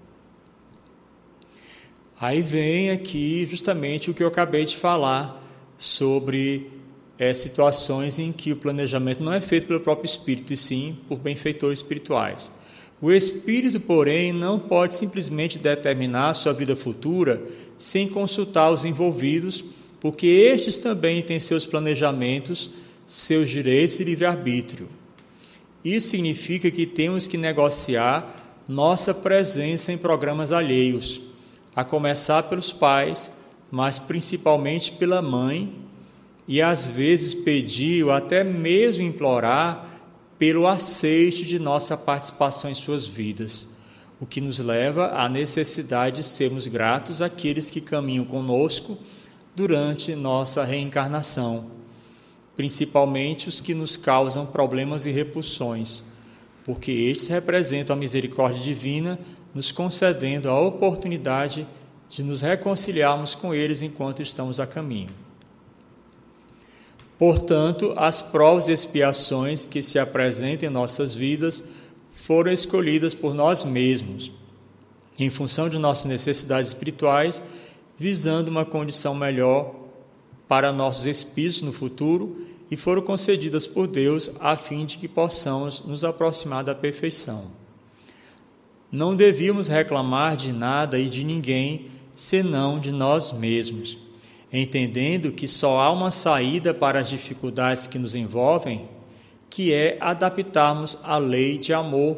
[2.18, 5.44] Aí vem aqui justamente o que eu acabei de falar
[5.76, 6.70] sobre
[7.18, 11.18] é, situações em que o planejamento não é feito pelo próprio espírito, e sim por
[11.18, 12.50] benfeitores espirituais.
[13.02, 17.42] O espírito, porém, não pode simplesmente determinar sua vida futura
[17.76, 19.62] sem consultar os envolvidos,
[20.00, 22.70] porque estes também têm seus planejamentos,
[23.06, 24.88] seus direitos e livre-arbítrio.
[25.84, 31.20] Isso significa que temos que negociar nossa presença em programas alheios,
[31.76, 33.30] a começar pelos pais,
[33.70, 35.74] mas principalmente pela mãe
[36.48, 40.00] e às vezes pedir ou até mesmo implorar
[40.38, 43.68] pelo aceite de nossa participação em suas vidas,
[44.18, 48.96] o que nos leva à necessidade de sermos gratos àqueles que caminham conosco
[49.54, 51.70] durante nossa reencarnação,
[52.56, 56.02] principalmente os que nos causam problemas e repulsões,
[56.64, 59.18] porque estes representam a misericórdia divina,
[59.56, 61.66] nos concedendo a oportunidade
[62.10, 65.08] de nos reconciliarmos com eles enquanto estamos a caminho.
[67.18, 71.64] Portanto, as provas e expiações que se apresentam em nossas vidas
[72.12, 74.30] foram escolhidas por nós mesmos,
[75.18, 77.42] em função de nossas necessidades espirituais,
[77.98, 79.74] visando uma condição melhor
[80.46, 85.82] para nossos espíritos no futuro e foram concedidas por Deus a fim de que possamos
[85.82, 87.65] nos aproximar da perfeição.
[88.96, 93.98] Não devíamos reclamar de nada e de ninguém senão de nós mesmos.
[94.50, 98.88] Entendendo que só há uma saída para as dificuldades que nos envolvem,
[99.50, 102.16] que é adaptarmos a lei de amor,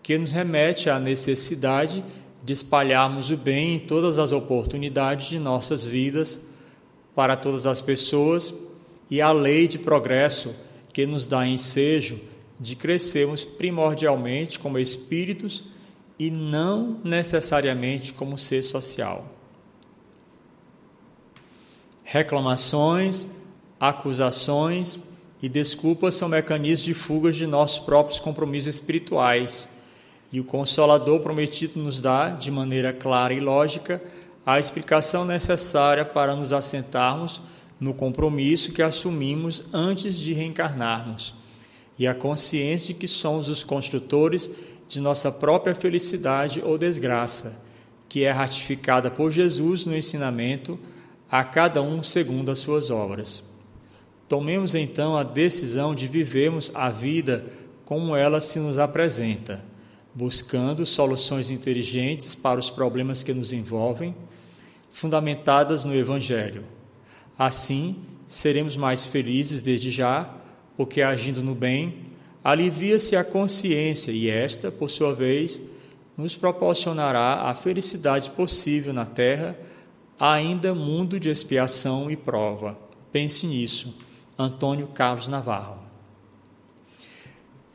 [0.00, 2.04] que nos remete à necessidade
[2.44, 6.40] de espalharmos o bem em todas as oportunidades de nossas vidas
[7.16, 8.54] para todas as pessoas
[9.10, 10.54] e a lei de progresso
[10.92, 12.20] que nos dá ensejo
[12.60, 15.74] de crescermos primordialmente como espíritos
[16.18, 19.26] e não necessariamente como ser social.
[22.02, 23.26] Reclamações,
[23.78, 24.98] acusações
[25.42, 29.68] e desculpas são mecanismos de fuga de nossos próprios compromissos espirituais.
[30.32, 34.02] E o Consolador prometido nos dá, de maneira clara e lógica,
[34.44, 37.42] a explicação necessária para nos assentarmos
[37.78, 41.34] no compromisso que assumimos antes de reencarnarmos
[41.98, 44.50] e a consciência de que somos os construtores
[44.88, 47.64] de nossa própria felicidade ou desgraça,
[48.08, 50.78] que é ratificada por Jesus no ensinamento
[51.30, 53.44] a cada um segundo as suas obras.
[54.28, 57.46] Tomemos então a decisão de vivermos a vida
[57.84, 59.64] como ela se nos apresenta,
[60.14, 64.14] buscando soluções inteligentes para os problemas que nos envolvem,
[64.92, 66.64] fundamentadas no Evangelho.
[67.38, 70.28] Assim, seremos mais felizes desde já,
[70.76, 72.05] porque agindo no bem,
[72.46, 75.60] alivia-se a consciência e esta, por sua vez,
[76.16, 79.58] nos proporcionará a felicidade possível na terra,
[80.16, 82.78] ainda mundo de expiação e prova.
[83.10, 83.98] Pense nisso.
[84.38, 85.78] Antônio Carlos Navarro.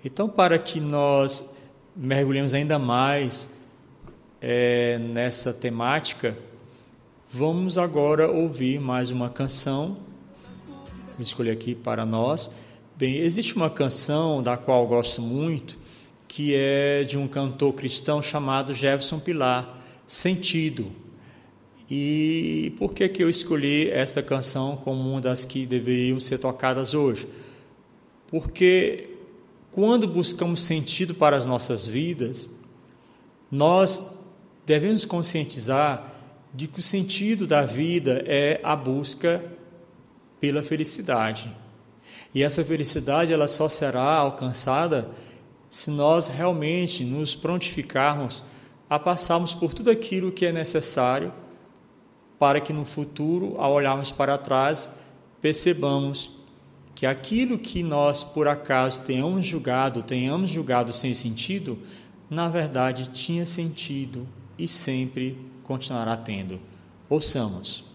[0.05, 1.53] Então, para que nós
[1.93, 3.53] mergulhemos ainda mais
[4.39, 6.37] é, nessa temática,
[7.29, 9.97] vamos agora ouvir mais uma canção.
[11.15, 12.49] Vou escolher aqui para nós.
[13.01, 15.75] Bem, existe uma canção da qual gosto muito,
[16.27, 20.91] que é de um cantor cristão chamado Jefferson Pilar, Sentido.
[21.89, 26.93] E por que, que eu escolhi esta canção como uma das que deveriam ser tocadas
[26.93, 27.27] hoje?
[28.27, 29.09] Porque
[29.71, 32.51] quando buscamos sentido para as nossas vidas,
[33.49, 34.15] nós
[34.63, 36.13] devemos conscientizar
[36.53, 39.43] de que o sentido da vida é a busca
[40.39, 41.49] pela felicidade.
[42.33, 45.09] E essa felicidade ela só será alcançada
[45.69, 48.43] se nós realmente nos prontificarmos
[48.89, 51.33] a passarmos por tudo aquilo que é necessário
[52.37, 54.89] para que no futuro, ao olharmos para trás,
[55.39, 56.31] percebamos
[56.95, 61.79] que aquilo que nós por acaso tenhamos julgado, tenhamos julgado sem sentido,
[62.29, 64.27] na verdade tinha sentido
[64.57, 66.59] e sempre continuará tendo.
[67.09, 67.90] Ouçamos.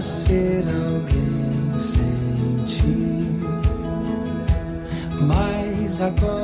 [0.00, 3.40] ser alguém sem ti.
[5.20, 6.43] Mas agora.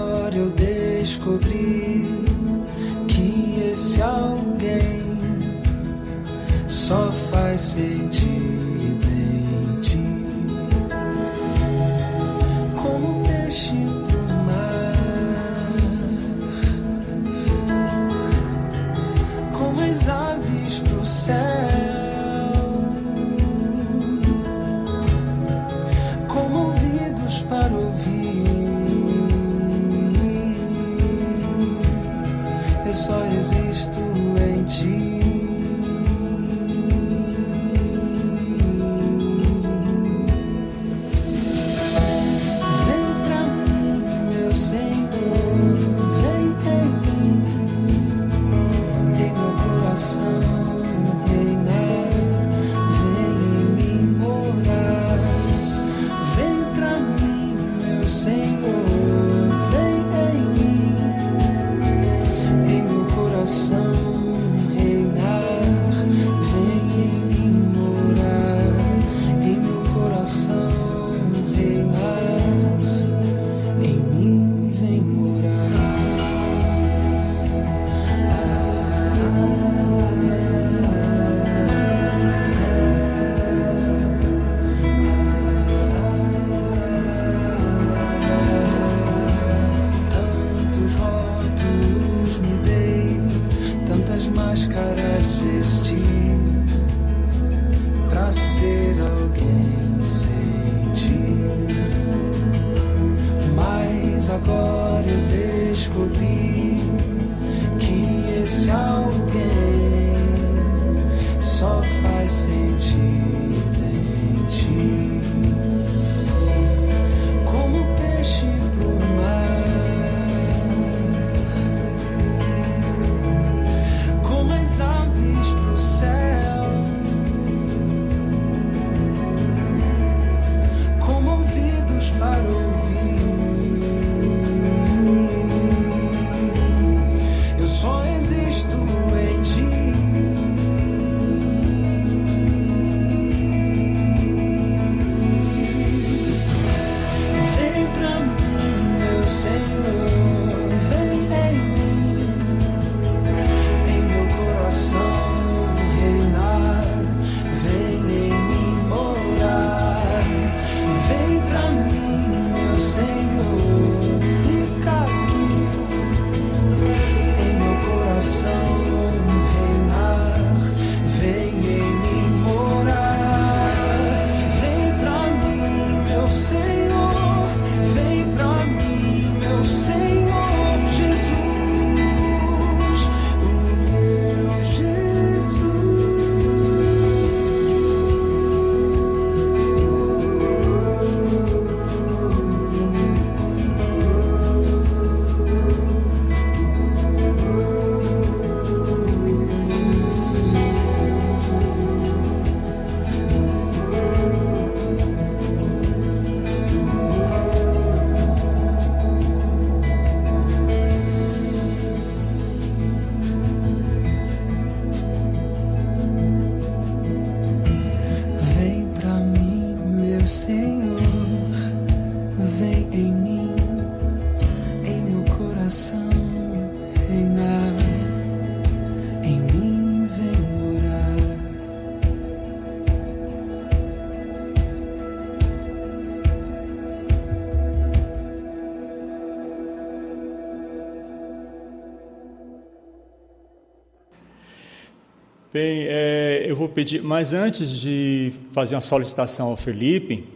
[245.60, 250.26] Bem, é, eu vou pedir, mas antes de fazer uma solicitação ao Felipe,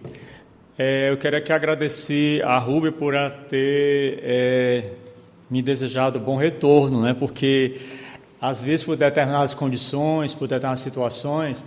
[0.79, 3.15] é, eu quero aqui agradecer a Rubia por
[3.49, 4.91] ter é,
[5.49, 7.15] me desejado bom retorno, né?
[7.15, 7.81] porque
[8.39, 11.65] às vezes por determinadas condições, por determinadas situações,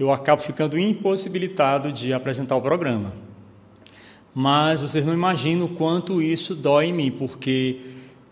[0.00, 3.12] eu acabo ficando impossibilitado de apresentar o programa.
[4.34, 7.78] Mas vocês não imaginam o quanto isso dói em mim, porque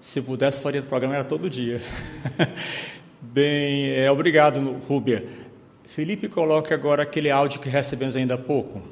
[0.01, 1.81] se eu pudesse faria o programa era todo dia.
[3.33, 5.27] Bem, é, obrigado, Rúbia.
[5.85, 8.83] Felipe, coloque agora aquele áudio que recebemos ainda há pouco.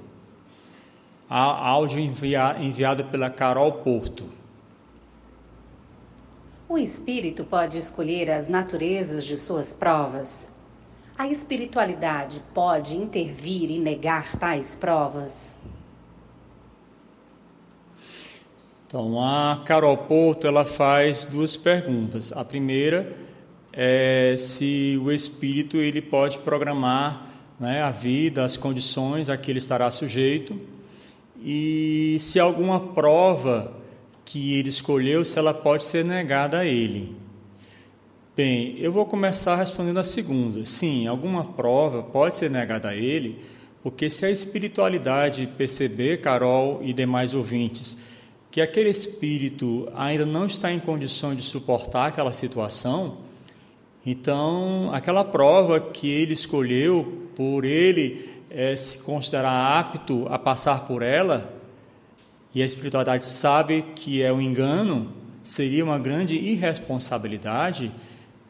[1.28, 4.24] A, áudio envia, enviado pela Carol Porto.
[6.68, 10.50] O espírito pode escolher as naturezas de suas provas.
[11.16, 15.56] A espiritualidade pode intervir e negar tais provas.
[18.86, 22.32] Então, a Carol Porto ela faz duas perguntas.
[22.32, 23.14] A primeira
[23.72, 29.58] é se o espírito ele pode programar né, a vida, as condições a que ele
[29.58, 30.58] estará sujeito
[31.44, 33.72] e se alguma prova
[34.24, 37.16] que ele escolheu, se ela pode ser negada a ele.
[38.36, 40.64] Bem, eu vou começar respondendo a segunda.
[40.64, 43.40] Sim, alguma prova pode ser negada a ele,
[43.82, 47.98] porque se a espiritualidade perceber, Carol e demais ouvintes,
[48.50, 53.18] que aquele espírito ainda não está em condições de suportar aquela situação,
[54.04, 61.02] então aquela prova que ele escolheu por ele é, se considerar apto a passar por
[61.02, 61.52] ela,
[62.54, 65.10] e a espiritualidade sabe que é um engano,
[65.42, 67.90] seria uma grande irresponsabilidade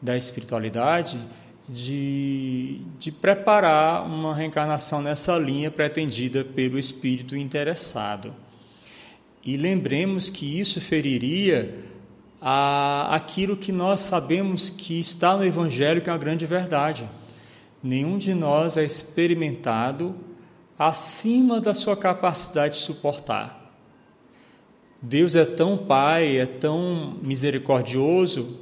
[0.01, 1.19] da espiritualidade
[1.67, 8.33] de, de preparar uma reencarnação nessa linha pretendida pelo espírito interessado.
[9.45, 11.73] E lembremos que isso feriria
[12.45, 17.09] a, aquilo que nós sabemos que está no Evangelho, que é uma grande verdade.
[17.81, 20.13] Nenhum de nós é experimentado
[20.77, 23.73] acima da sua capacidade de suportar.
[25.01, 28.59] Deus é tão Pai, é tão misericordioso,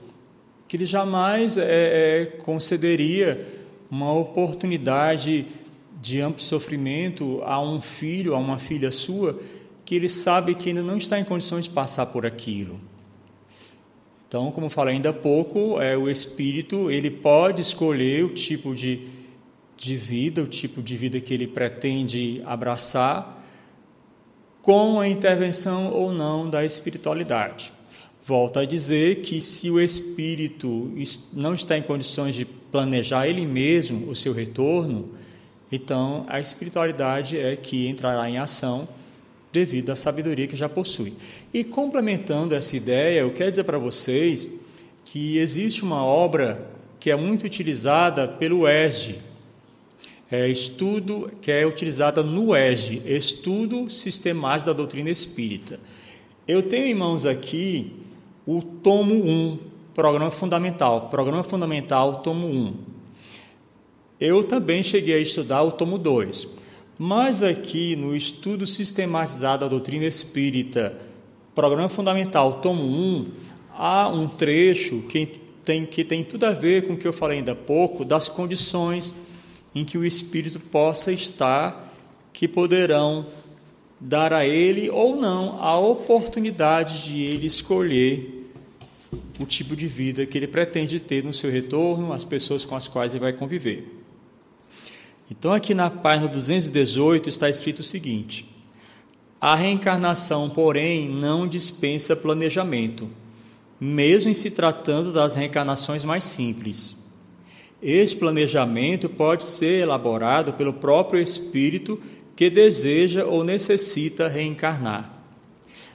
[0.67, 3.47] que Ele jamais é, é, concederia
[3.89, 5.47] uma oportunidade
[5.99, 9.39] de amplo sofrimento a um filho, a uma filha sua,
[9.83, 12.79] que ele sabe que ainda não está em condições de passar por aquilo.
[14.31, 19.09] Então, como falei ainda há pouco, é, o espírito ele pode escolher o tipo de,
[19.75, 23.43] de vida, o tipo de vida que ele pretende abraçar,
[24.61, 27.73] com a intervenção ou não da espiritualidade.
[28.23, 30.89] Volto a dizer que se o espírito
[31.33, 35.09] não está em condições de planejar ele mesmo o seu retorno,
[35.69, 38.87] então a espiritualidade é que entrará em ação
[39.51, 41.13] devido à sabedoria que já possui.
[41.53, 44.49] E complementando essa ideia, eu quero dizer para vocês
[45.03, 49.15] que existe uma obra que é muito utilizada pelo ESG,
[50.31, 55.77] é estudo que é utilizada no ESG, Estudo Sistemático da Doutrina Espírita.
[56.47, 57.91] Eu tenho em mãos aqui
[58.47, 59.59] o tomo 1,
[59.93, 62.73] Programa Fundamental, Programa Fundamental, tomo 1.
[64.21, 66.60] Eu também cheguei a estudar o tomo 2.
[67.03, 70.95] Mas aqui no estudo sistematizado da doutrina espírita,
[71.55, 73.27] programa fundamental, tomo 1,
[73.73, 77.39] há um trecho que tem, que tem tudo a ver com o que eu falei
[77.39, 79.15] ainda há pouco, das condições
[79.73, 81.91] em que o espírito possa estar,
[82.31, 83.25] que poderão
[83.99, 88.47] dar a ele ou não a oportunidade de ele escolher
[89.39, 92.87] o tipo de vida que ele pretende ter no seu retorno, as pessoas com as
[92.87, 94.00] quais ele vai conviver.
[95.31, 98.45] Então, aqui na página 218 está escrito o seguinte:
[99.39, 103.07] A reencarnação, porém, não dispensa planejamento,
[103.79, 106.97] mesmo em se tratando das reencarnações mais simples.
[107.81, 111.97] Este planejamento pode ser elaborado pelo próprio espírito
[112.35, 115.23] que deseja ou necessita reencarnar.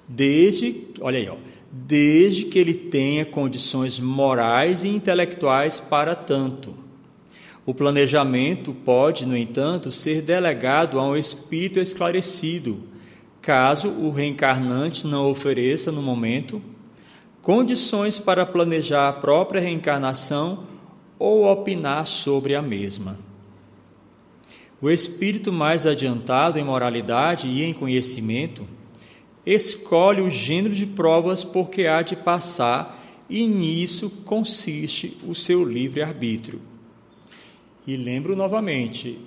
[0.09, 1.37] Desde, olha aí, ó,
[1.70, 6.86] desde que ele tenha condições morais e intelectuais para tanto
[7.67, 12.79] o planejamento pode, no entanto, ser delegado a um espírito esclarecido,
[13.43, 16.62] caso o reencarnante não ofereça, no momento,
[17.43, 20.64] condições para planejar a própria reencarnação
[21.19, 23.19] ou opinar sobre a mesma.
[24.81, 28.64] O espírito mais adiantado em moralidade e em conhecimento
[29.45, 35.64] escolhe o gênero de provas por que há de passar, e nisso consiste o seu
[35.64, 36.61] livre-arbítrio.
[37.87, 39.18] E lembro novamente,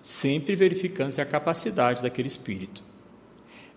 [0.00, 2.82] sempre verificando-se a capacidade daquele espírito.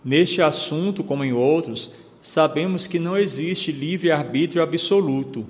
[0.03, 5.45] Neste assunto, como em outros, sabemos que não existe livre-arbítrio absoluto,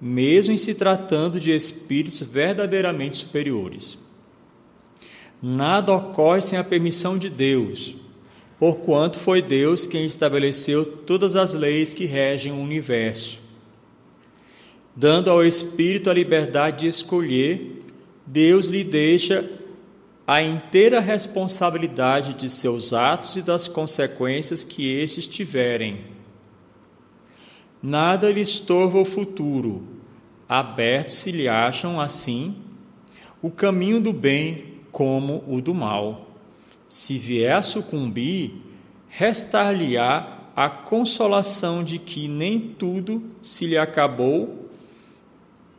[0.00, 3.98] mesmo em se tratando de espíritos verdadeiramente superiores.
[5.42, 7.96] Nada ocorre sem a permissão de Deus,
[8.58, 13.40] porquanto foi Deus quem estabeleceu todas as leis que regem o universo.
[14.94, 17.81] Dando ao espírito a liberdade de escolher,
[18.26, 19.48] Deus lhe deixa
[20.26, 26.04] a inteira responsabilidade de seus atos e das consequências que estes tiverem.
[27.82, 29.82] Nada lhe estorva o futuro,
[30.48, 32.54] abertos se lhe acham assim
[33.42, 36.30] o caminho do bem como o do mal.
[36.88, 38.52] Se vier a sucumbir,
[39.08, 44.61] restar-lhe-á a consolação de que nem tudo se lhe acabou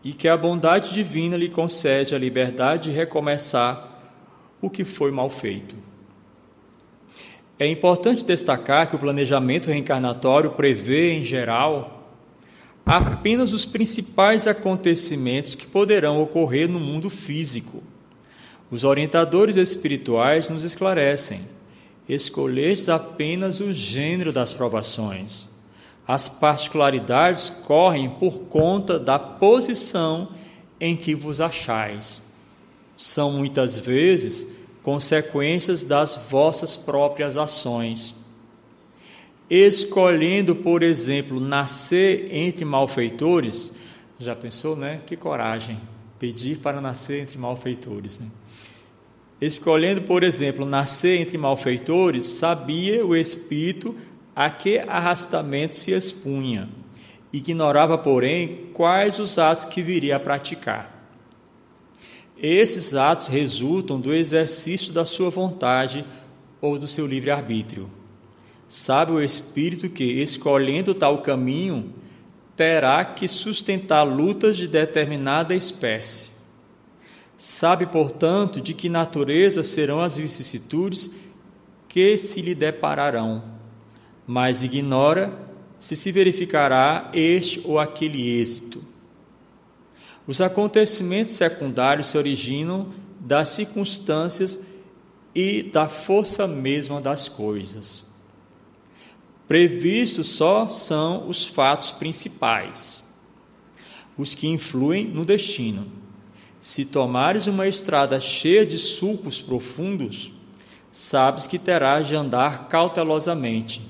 [0.04, 3.89] e que a bondade divina lhe concede a liberdade de recomeçar
[4.62, 5.76] o que foi mal feito.
[7.58, 12.10] É importante destacar que o planejamento reencarnatório prevê, em geral,
[12.86, 17.82] apenas os principais acontecimentos que poderão ocorrer no mundo físico.
[18.70, 21.41] Os orientadores espirituais nos esclarecem:
[22.10, 25.53] escolheis apenas o gênero das provações.
[26.08, 30.30] As particularidades correm por conta da posição
[30.80, 32.22] em que vos achais
[32.97, 34.47] são muitas vezes
[34.82, 38.14] consequências das vossas próprias ações.
[39.49, 43.74] Escolhendo, por exemplo, nascer entre malfeitores,
[44.20, 45.01] já pensou, né?
[45.06, 45.80] Que coragem
[46.24, 48.20] pedir para nascer entre malfeitores.
[48.20, 48.28] Né?
[49.41, 53.93] Escolhendo, por exemplo, nascer entre malfeitores, sabia o espírito
[54.36, 56.69] a que arrastamento se expunha.
[57.31, 60.91] Ignorava, porém, quais os atos que viria a praticar.
[62.38, 66.05] Esses atos resultam do exercício da sua vontade
[66.59, 67.89] ou do seu livre-arbítrio.
[68.67, 71.93] Sabe o Espírito que, escolhendo tal caminho,
[72.55, 76.31] terá que sustentar lutas de determinada espécie.
[77.38, 81.11] Sabe, portanto, de que natureza serão as vicissitudes
[81.88, 83.43] que se lhe depararão,
[84.26, 85.34] mas ignora
[85.80, 88.84] se se verificará este ou aquele êxito.
[90.26, 94.59] Os acontecimentos secundários se originam das circunstâncias
[95.36, 98.05] e da força mesma das coisas.
[99.47, 103.03] Previstos só são os fatos principais,
[104.17, 105.86] os que influem no destino.
[106.61, 110.32] Se tomares uma estrada cheia de sulcos profundos,
[110.93, 113.82] sabes que terás de andar cautelosamente,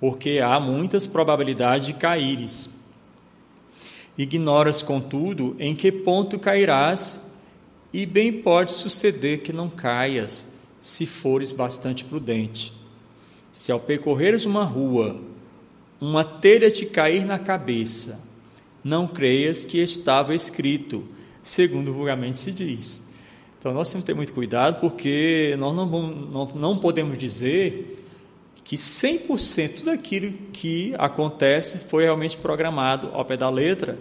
[0.00, 2.78] porque há muitas probabilidades de caíres
[4.18, 7.20] Ignoras, contudo, em que ponto cairás,
[7.92, 10.44] e bem pode suceder que não caias,
[10.80, 12.72] se fores bastante prudente.
[13.52, 15.20] Se ao percorreres uma rua,
[16.00, 18.26] uma telha te cair na cabeça,
[18.82, 21.04] não creias que estava escrito,
[21.40, 23.04] segundo vulgarmente se diz.
[23.56, 27.97] Então nós temos que ter muito cuidado, porque nós não, não, não podemos dizer
[28.68, 33.98] que 100% daquilo que acontece foi realmente programado ao pé da letra,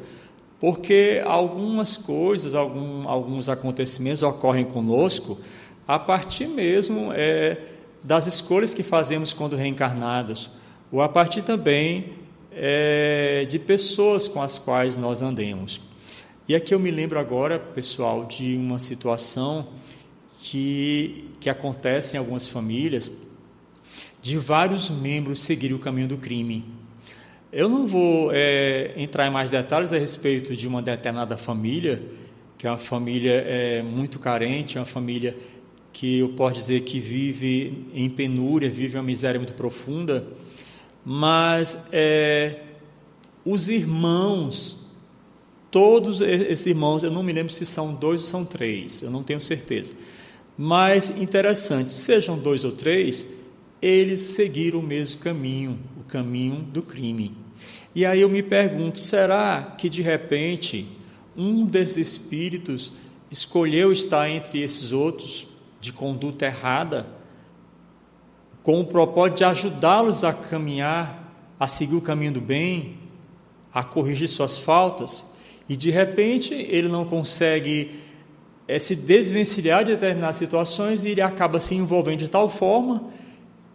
[0.59, 5.39] porque algumas coisas, algum, alguns acontecimentos ocorrem conosco
[5.87, 7.57] a partir mesmo é,
[8.03, 10.49] das escolhas que fazemos quando reencarnados,
[10.91, 12.15] ou a partir também
[12.51, 15.79] é, de pessoas com as quais nós andemos.
[16.45, 19.69] E aqui eu me lembro agora, pessoal, de uma situação
[20.41, 23.09] que, que acontece em algumas famílias
[24.27, 26.65] de vários membros seguirem o caminho do crime.
[27.49, 32.03] Eu não vou é, entrar em mais detalhes a respeito de uma determinada família,
[32.57, 35.33] que é uma família é, muito carente, uma família
[35.93, 40.27] que eu posso dizer que vive em penúria, vive uma miséria muito profunda,
[41.05, 42.63] mas é,
[43.45, 44.91] os irmãos,
[45.71, 49.23] todos esses irmãos, eu não me lembro se são dois ou são três, eu não
[49.23, 49.93] tenho certeza,
[50.57, 53.25] mas interessante, sejam dois ou três,
[53.81, 57.35] eles seguiram o mesmo caminho, o caminho do crime.
[57.93, 60.87] E aí eu me pergunto: será que de repente
[61.35, 62.91] um desses espíritos
[63.29, 65.47] escolheu estar entre esses outros
[65.79, 67.07] de conduta errada,
[68.63, 72.97] com o propósito de ajudá-los a caminhar, a seguir o caminho do bem,
[73.73, 75.25] a corrigir suas faltas,
[75.69, 77.91] e de repente ele não consegue
[78.67, 83.03] é, se desvencilhar de determinadas situações e ele acaba se envolvendo de tal forma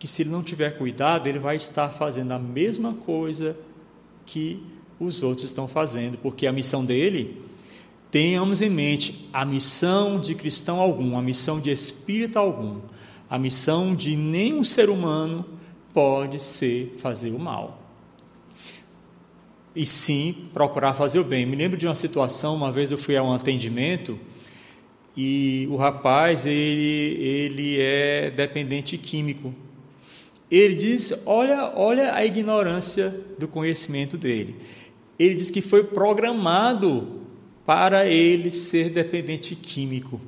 [0.02, 3.56] que se ele não tiver cuidado, ele vai estar fazendo a mesma coisa
[4.26, 4.60] que
[4.98, 7.40] os outros estão fazendo, porque a missão dele,
[8.10, 12.80] tenhamos em mente, a missão de cristão algum, a missão de espírito algum,
[13.30, 15.44] a missão de nenhum ser humano
[15.94, 17.80] pode ser fazer o mal.
[19.76, 21.46] e sim procurar fazer o bem.
[21.46, 24.18] Me lembro de uma situação, uma vez eu fui a um atendimento
[25.16, 29.54] e o rapaz, ele, ele é dependente químico.
[30.52, 34.54] Ele diz, olha, olha a ignorância do conhecimento dele.
[35.18, 37.22] Ele diz que foi programado
[37.64, 40.20] para ele ser dependente químico,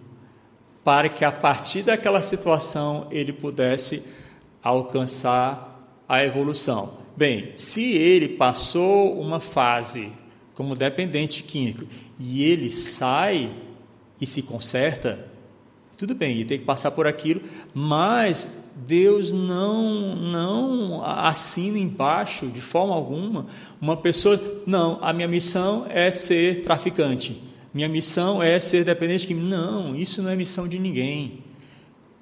[0.82, 4.02] para que a partir daquela situação ele pudesse
[4.62, 6.96] alcançar a evolução.
[7.14, 10.10] Bem, se ele passou uma fase
[10.54, 11.84] como dependente químico
[12.18, 13.52] e ele sai
[14.18, 15.28] e se conserta,
[15.98, 17.42] tudo bem, ele tem que passar por aquilo,
[17.74, 23.46] mas Deus não não assina embaixo de forma alguma
[23.80, 27.42] uma pessoa, não, a minha missão é ser traficante.
[27.72, 29.48] Minha missão é ser dependente químico.
[29.48, 31.40] Não, isso não é missão de ninguém.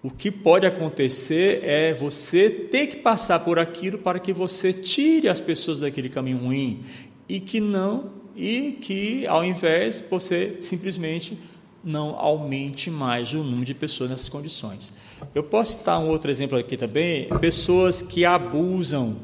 [0.03, 5.29] O que pode acontecer é você ter que passar por aquilo para que você tire
[5.29, 6.81] as pessoas daquele caminho ruim
[7.29, 11.39] e que não e que ao invés você simplesmente
[11.85, 14.93] não aumente mais o número de pessoas nessas condições.
[15.35, 19.17] Eu posso citar um outro exemplo aqui também, pessoas que abusam,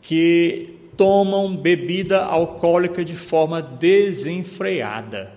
[0.00, 5.36] que tomam bebida alcoólica de forma desenfreada.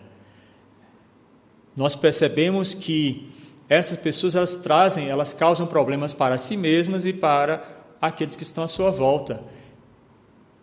[1.75, 3.29] Nós percebemos que
[3.69, 7.63] essas pessoas elas trazem, elas causam problemas para si mesmas e para
[8.01, 9.43] aqueles que estão à sua volta.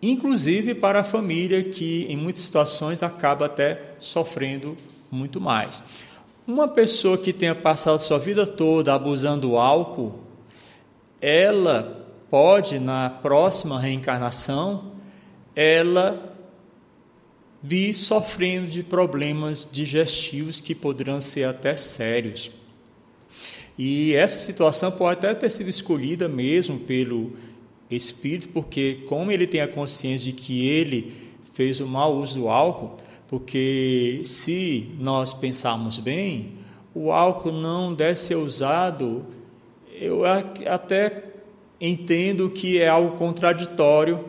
[0.03, 4.76] Inclusive para a família que em muitas situações acaba até sofrendo
[5.11, 5.82] muito mais.
[6.46, 10.20] Uma pessoa que tenha passado sua vida toda abusando do álcool,
[11.20, 14.92] ela pode na próxima reencarnação
[15.54, 16.36] ela
[17.62, 22.50] vir sofrendo de problemas digestivos que poderão ser até sérios.
[23.76, 27.32] E essa situação pode até ter sido escolhida mesmo pelo
[27.90, 31.12] Espírito, porque, como ele tem a consciência de que ele
[31.52, 32.96] fez o mau uso do álcool,
[33.29, 36.55] porque se nós pensarmos bem,
[36.95, 39.24] o álcool não deve ser usado,
[39.93, 41.24] eu até
[41.79, 44.24] entendo que é algo contraditório,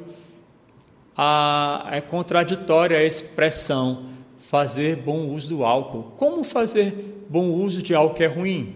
[1.15, 6.11] a, é contraditória a expressão fazer bom uso do álcool.
[6.17, 8.75] Como fazer bom uso de álcool é ruim?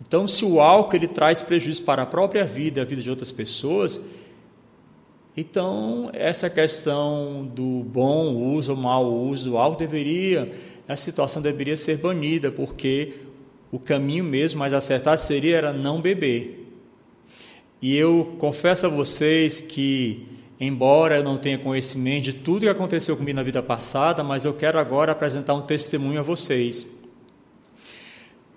[0.00, 3.30] Então, se o álcool ele traz prejuízo para a própria vida, a vida de outras
[3.30, 4.00] pessoas,
[5.36, 10.52] então essa questão do bom uso mau uso do álcool deveria,
[10.86, 13.14] essa situação deveria ser banida, porque
[13.70, 16.62] o caminho mesmo mais acertado seria era não beber.
[17.80, 20.28] E eu confesso a vocês que,
[20.60, 24.52] embora eu não tenha conhecimento de tudo que aconteceu comigo na vida passada, mas eu
[24.52, 26.86] quero agora apresentar um testemunho a vocês.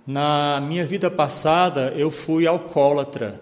[0.06, 3.42] Na minha vida passada, eu fui alcoólatra.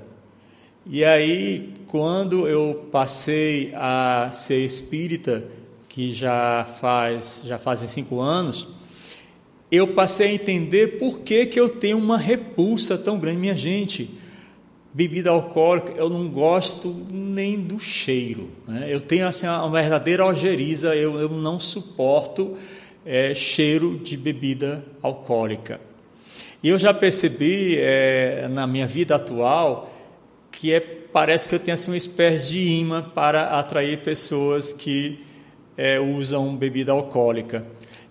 [0.86, 5.46] E aí, quando eu passei a ser espírita,
[5.88, 8.68] que já faz já fazem cinco anos,
[9.72, 14.10] eu passei a entender por que, que eu tenho uma repulsa tão grande, minha gente.
[14.94, 18.50] Bebida alcoólica, eu não gosto nem do cheiro.
[18.68, 18.88] Né?
[18.90, 22.58] Eu tenho assim uma verdadeira algeriza, eu, eu não suporto
[23.06, 25.80] é, cheiro de bebida alcoólica.
[26.62, 29.93] E eu já percebi é, na minha vida atual
[30.54, 35.20] que é, parece que eu tenho assim, uma espécie de imã para atrair pessoas que
[35.76, 37.66] é, usam bebida alcoólica.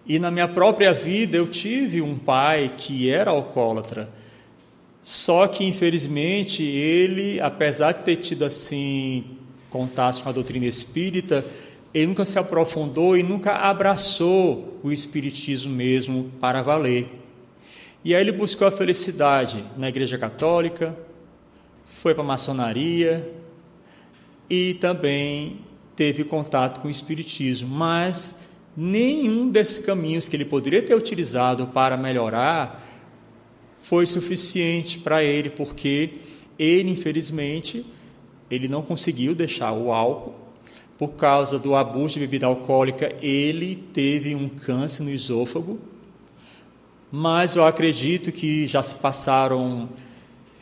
[0.05, 4.11] E na minha própria vida eu tive um pai que era alcoólatra.
[5.03, 9.25] Só que infelizmente ele, apesar de ter tido assim
[9.71, 11.45] contato com a doutrina espírita,
[11.95, 17.07] ele nunca se aprofundou e nunca abraçou o espiritismo mesmo para valer.
[18.05, 20.97] E aí ele buscou a felicidade na Igreja Católica,
[21.93, 23.31] foi para a maçonaria
[24.49, 25.61] e também
[25.95, 28.41] teve contato com o Espiritismo, mas
[28.77, 32.83] nenhum desses caminhos que ele poderia ter utilizado para melhorar
[33.79, 36.15] foi suficiente para ele, porque
[36.59, 37.85] ele, infelizmente,
[38.51, 40.35] ele não conseguiu deixar o álcool.
[40.99, 45.79] Por causa do abuso de bebida alcoólica, ele teve um câncer no esôfago
[47.15, 49.91] mas eu acredito que já se passaram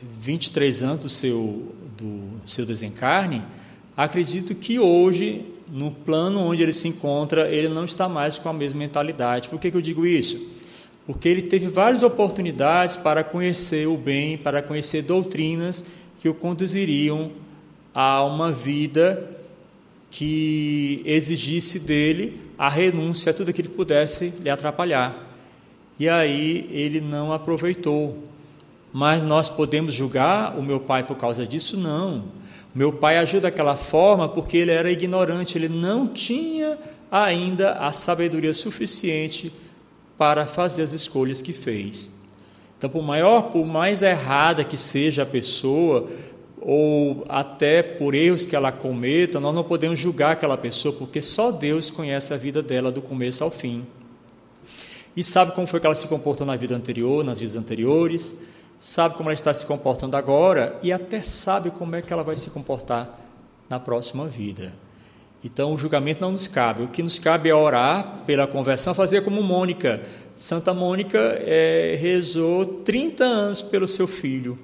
[0.03, 3.43] 23 anos do seu, do seu desencarne.
[3.97, 8.53] Acredito que hoje, no plano onde ele se encontra, ele não está mais com a
[8.53, 9.49] mesma mentalidade.
[9.49, 10.41] Por que, que eu digo isso?
[11.07, 15.85] Porque ele teve várias oportunidades para conhecer o bem, para conhecer doutrinas
[16.21, 17.33] que o conduziriam
[17.95, 19.37] a uma vida
[20.11, 25.31] que exigisse dele a renúncia a tudo aquilo que pudesse lhe atrapalhar
[26.01, 28.25] e aí ele não aproveitou.
[28.93, 31.77] Mas nós podemos julgar o meu pai por causa disso?
[31.77, 32.25] Não.
[32.75, 36.79] Meu pai agiu daquela forma porque ele era ignorante, ele não tinha
[37.11, 39.53] ainda a sabedoria suficiente
[40.17, 42.11] para fazer as escolhas que fez.
[42.79, 46.09] Então, por maior, por mais errada que seja a pessoa,
[46.61, 51.51] ou até por erros que ela cometa, nós não podemos julgar aquela pessoa, porque só
[51.51, 53.85] Deus conhece a vida dela do começo ao fim.
[55.17, 58.35] E sabe como foi que ela se comportou na vida anterior, nas vidas anteriores,
[58.81, 62.37] sabe como ela está se comportando agora e até sabe como é que ela vai
[62.37, 63.21] se comportar
[63.69, 64.73] na próxima vida.
[65.45, 66.83] Então o julgamento não nos cabe.
[66.83, 70.03] O que nos cabe é orar pela conversão, fazer como Mônica.
[70.35, 74.59] Santa Mônica é, rezou 30 anos pelo seu filho.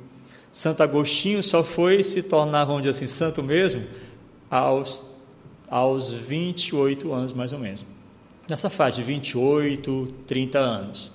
[0.50, 3.84] Santo Agostinho só foi se tornar, vamos dizer assim, santo mesmo,
[4.50, 5.14] aos,
[5.68, 7.84] aos 28 anos mais ou menos.
[8.48, 11.12] Nessa faixa de 28, 30 anos.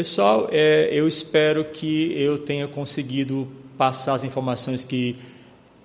[0.00, 3.46] Pessoal, é, eu espero que eu tenha conseguido
[3.76, 5.14] passar as informações que,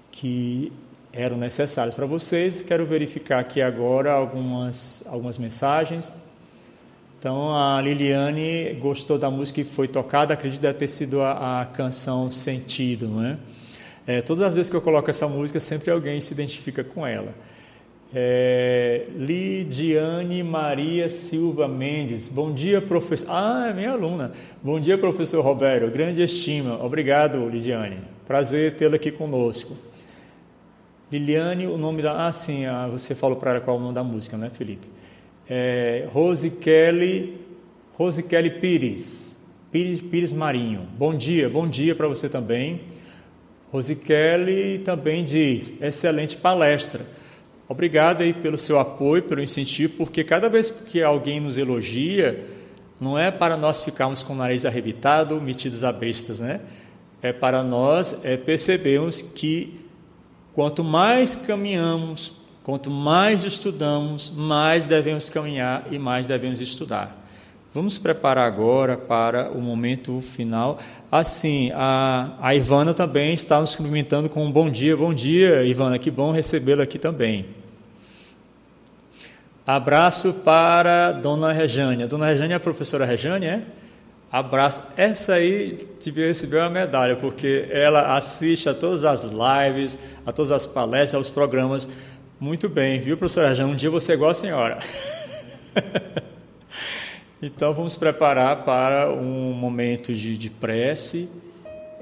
[0.09, 0.71] que
[1.11, 2.63] eram necessárias para vocês.
[2.63, 6.13] Quero verificar aqui agora algumas, algumas mensagens.
[7.19, 12.31] Então, a Liliane gostou da música que foi tocada, acredito ter sido a, a canção
[12.31, 13.37] Sentido, não é?
[14.07, 14.21] é?
[14.21, 17.35] Todas as vezes que eu coloco essa música, sempre alguém se identifica com ela.
[18.17, 23.27] É, Lidiane Maria Silva Mendes, bom dia, professor.
[23.29, 24.31] Ah, é minha aluna.
[24.63, 26.81] Bom dia, professor Roberto, grande estima.
[26.81, 27.97] Obrigado, Lidiane.
[28.25, 29.75] Prazer tê-la aqui conosco.
[31.11, 32.25] Liliane, o nome da.
[32.25, 34.87] Ah, sim, ah, você falou para ela qual é o nome da música, né, Felipe?
[35.49, 37.39] é, Rose Kelly,
[37.93, 39.39] Rose Kelly Pires,
[39.71, 40.87] Pires, Pires Marinho.
[40.97, 42.81] Bom dia, bom dia para você também.
[43.71, 47.01] Rose Kelly também diz: excelente palestra.
[47.67, 52.45] Obrigado aí pelo seu apoio, pelo incentivo, porque cada vez que alguém nos elogia,
[52.99, 56.61] não é para nós ficarmos com o nariz arrebitado, metidos a bestas, né?
[57.21, 59.81] É para nós é, percebermos que
[60.53, 67.24] quanto mais caminhamos Quanto mais estudamos, mais devemos caminhar e mais devemos estudar.
[67.75, 70.79] Vamos preparar agora para o momento final.
[71.11, 74.95] Assim, a, a Ivana também está nos cumprimentando com um bom dia.
[74.95, 77.47] Bom dia, Ivana, que bom recebê-la aqui também.
[79.67, 82.07] Abraço para Dona Rejane.
[82.07, 83.61] Dona Rejane é a professora Rejane, é?
[84.31, 84.81] Abraço.
[84.95, 90.51] Essa aí devia receber uma medalha, porque ela assiste a todas as lives, a todas
[90.51, 91.89] as palestras, aos programas
[92.39, 94.79] muito bem, viu, professora Já Um dia você é igual a senhora.
[97.45, 101.29] então vamos preparar para um momento de, de prece,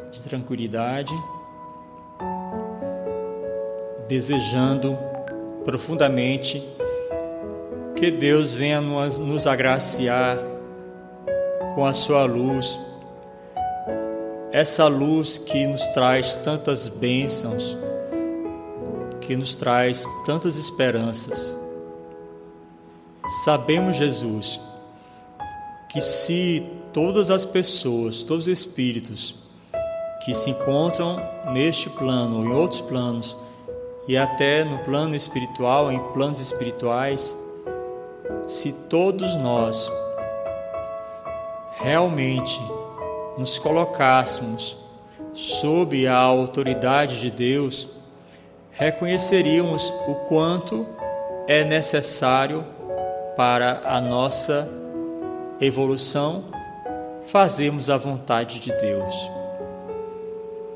[0.09, 1.13] de tranquilidade,
[4.07, 4.97] desejando
[5.65, 6.63] profundamente
[7.93, 10.37] que Deus venha nos, nos agraciar
[11.75, 12.79] com a sua luz,
[14.49, 17.77] essa luz que nos traz tantas bênçãos
[19.19, 21.57] que nos traz tantas esperanças.
[23.45, 24.59] Sabemos, Jesus,
[25.93, 29.35] que se todas as pessoas, todos os espíritos
[30.25, 31.21] que se encontram
[31.53, 33.37] neste plano ou em outros planos,
[34.07, 37.37] e até no plano espiritual, em planos espirituais,
[38.47, 39.89] se todos nós
[41.75, 42.59] realmente
[43.37, 44.75] nos colocássemos
[45.33, 47.87] sob a autoridade de Deus,
[48.71, 50.87] reconheceríamos o quanto
[51.47, 52.65] é necessário
[53.37, 54.82] para a nossa
[55.60, 56.45] evolução
[57.28, 59.16] fazermos a vontade de Deus.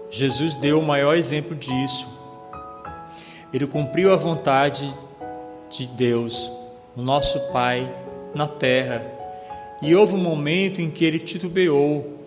[0.09, 2.07] Jesus deu o maior exemplo disso.
[3.53, 4.91] Ele cumpriu a vontade
[5.69, 6.51] de Deus,
[6.95, 7.91] o nosso Pai,
[8.33, 9.05] na terra.
[9.81, 12.17] E houve um momento em que ele titubeou,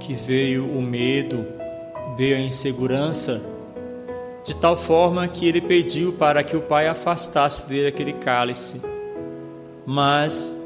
[0.00, 1.46] que veio o medo,
[2.16, 3.40] veio a insegurança
[4.44, 8.80] de tal forma que ele pediu para que o pai afastasse dele aquele cálice,
[9.84, 10.57] mas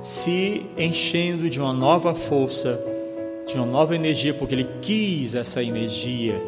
[0.00, 2.80] se enchendo de uma nova força,
[3.46, 6.40] de uma nova energia, porque ele quis essa energia,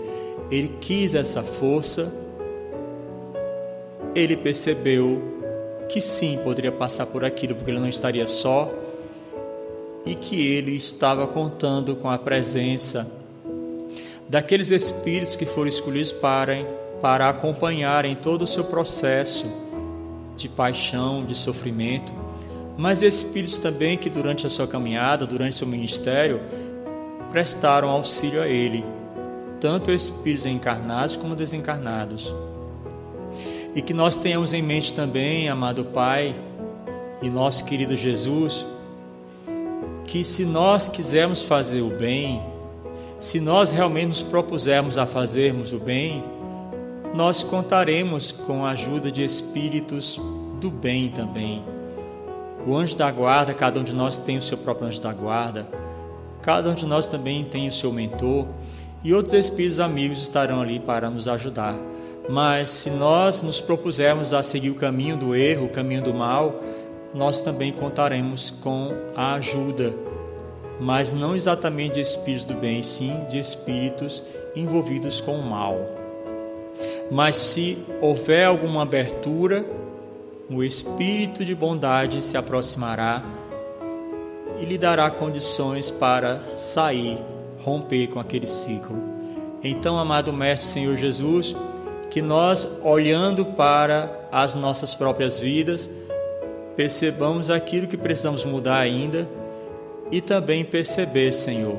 [0.50, 2.12] ele quis essa força,
[4.14, 5.22] ele percebeu
[5.88, 8.72] que sim, poderia passar por aquilo, porque ele não estaria só
[10.06, 13.06] e que ele estava contando com a presença
[14.28, 16.64] daqueles espíritos que foram escolhidos para,
[17.00, 19.46] para acompanharem todo o seu processo
[20.36, 22.12] de paixão, de sofrimento,
[22.76, 26.40] mas espíritos também que durante a sua caminhada, durante seu ministério,
[27.30, 28.84] prestaram auxílio a ele,
[29.60, 32.34] tanto espíritos encarnados como desencarnados.
[33.74, 36.34] E que nós tenhamos em mente também, amado Pai
[37.22, 38.66] e nosso querido Jesus,
[40.04, 42.42] que se nós quisermos fazer o bem,
[43.18, 46.24] se nós realmente nos propusermos a fazermos o bem,
[47.14, 50.20] nós contaremos com a ajuda de espíritos
[50.60, 51.62] do bem também.
[52.66, 55.66] O anjo da guarda, cada um de nós tem o seu próprio anjo da guarda,
[56.42, 58.46] cada um de nós também tem o seu mentor,
[59.02, 61.74] e outros espíritos amigos estarão ali para nos ajudar.
[62.28, 66.60] Mas se nós nos propusermos a seguir o caminho do erro, o caminho do mal,
[67.14, 69.92] nós também contaremos com a ajuda,
[70.78, 74.22] mas não exatamente de espíritos do bem, sim de espíritos
[74.54, 75.76] envolvidos com o mal.
[77.10, 79.64] Mas se houver alguma abertura,
[80.50, 83.22] o Espírito de bondade se aproximará
[84.60, 87.18] e lhe dará condições para sair,
[87.58, 88.96] romper com aquele ciclo.
[89.62, 91.56] Então, amado Mestre Senhor Jesus,
[92.10, 95.88] que nós, olhando para as nossas próprias vidas,
[96.76, 99.28] percebamos aquilo que precisamos mudar ainda
[100.10, 101.78] e também perceber, Senhor,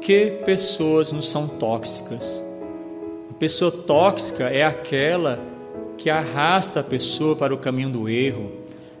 [0.00, 2.42] que pessoas nos são tóxicas
[3.44, 5.38] pessoa tóxica é aquela
[5.96, 8.50] que arrasta a pessoa para o caminho do erro,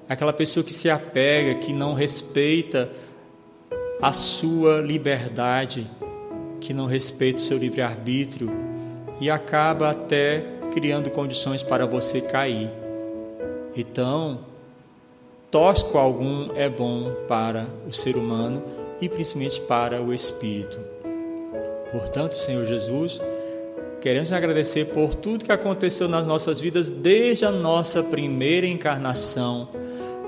[0.08, 2.90] aquela pessoa que se apega, que não respeita
[4.00, 5.86] a sua liberdade,
[6.60, 8.50] que não respeita o seu livre-arbítrio
[9.20, 12.70] e acaba até criando condições para você cair.
[13.76, 14.40] Então,
[15.50, 18.62] tóxico algum é bom para o ser humano
[19.00, 20.78] e principalmente para o espírito.
[21.90, 23.20] Portanto, Senhor Jesus,
[24.04, 29.66] Queremos agradecer por tudo que aconteceu nas nossas vidas desde a nossa primeira encarnação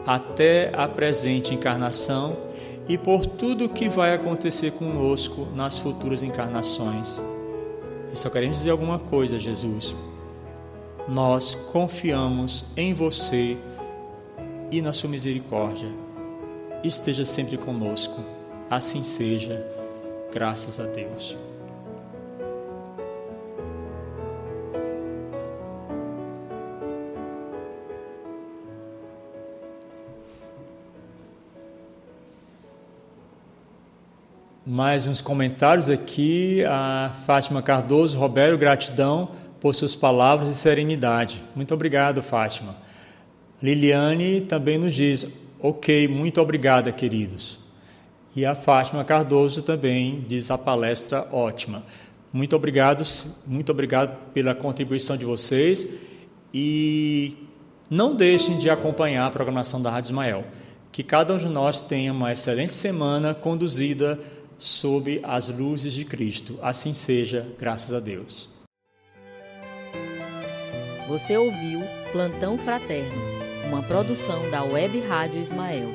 [0.07, 2.39] até a presente encarnação
[2.89, 7.21] e por tudo que vai acontecer conosco nas futuras encarnações.
[8.11, 9.95] E só queremos dizer alguma coisa, Jesus.
[11.07, 13.59] Nós confiamos em você
[14.71, 15.91] e na sua misericórdia.
[16.83, 18.25] Esteja sempre conosco.
[18.71, 19.63] Assim seja.
[20.33, 21.37] Graças a Deus.
[34.69, 36.65] Mais uns comentários aqui.
[36.65, 41.41] A Fátima Cardoso, Roberto, gratidão por suas palavras e serenidade.
[41.55, 42.75] Muito obrigado, Fátima.
[43.63, 45.25] Liliane também nos diz:
[45.61, 47.61] Ok, muito obrigada, queridos.
[48.35, 51.85] E a Fátima Cardoso também diz a palestra ótima.
[52.33, 53.05] Muito obrigado,
[53.47, 55.89] muito obrigado pela contribuição de vocês
[56.53, 57.37] e
[57.89, 60.45] não deixem de acompanhar a programação da Rádio Ismael.
[60.91, 64.19] Que cada um de nós tenha uma excelente semana conduzida
[64.59, 66.59] sob as luzes de Cristo.
[66.63, 68.49] Assim seja, graças a Deus.
[71.09, 73.23] Você ouviu Plantão Fraterno,
[73.69, 75.89] uma produção da Web Rádio Ismael.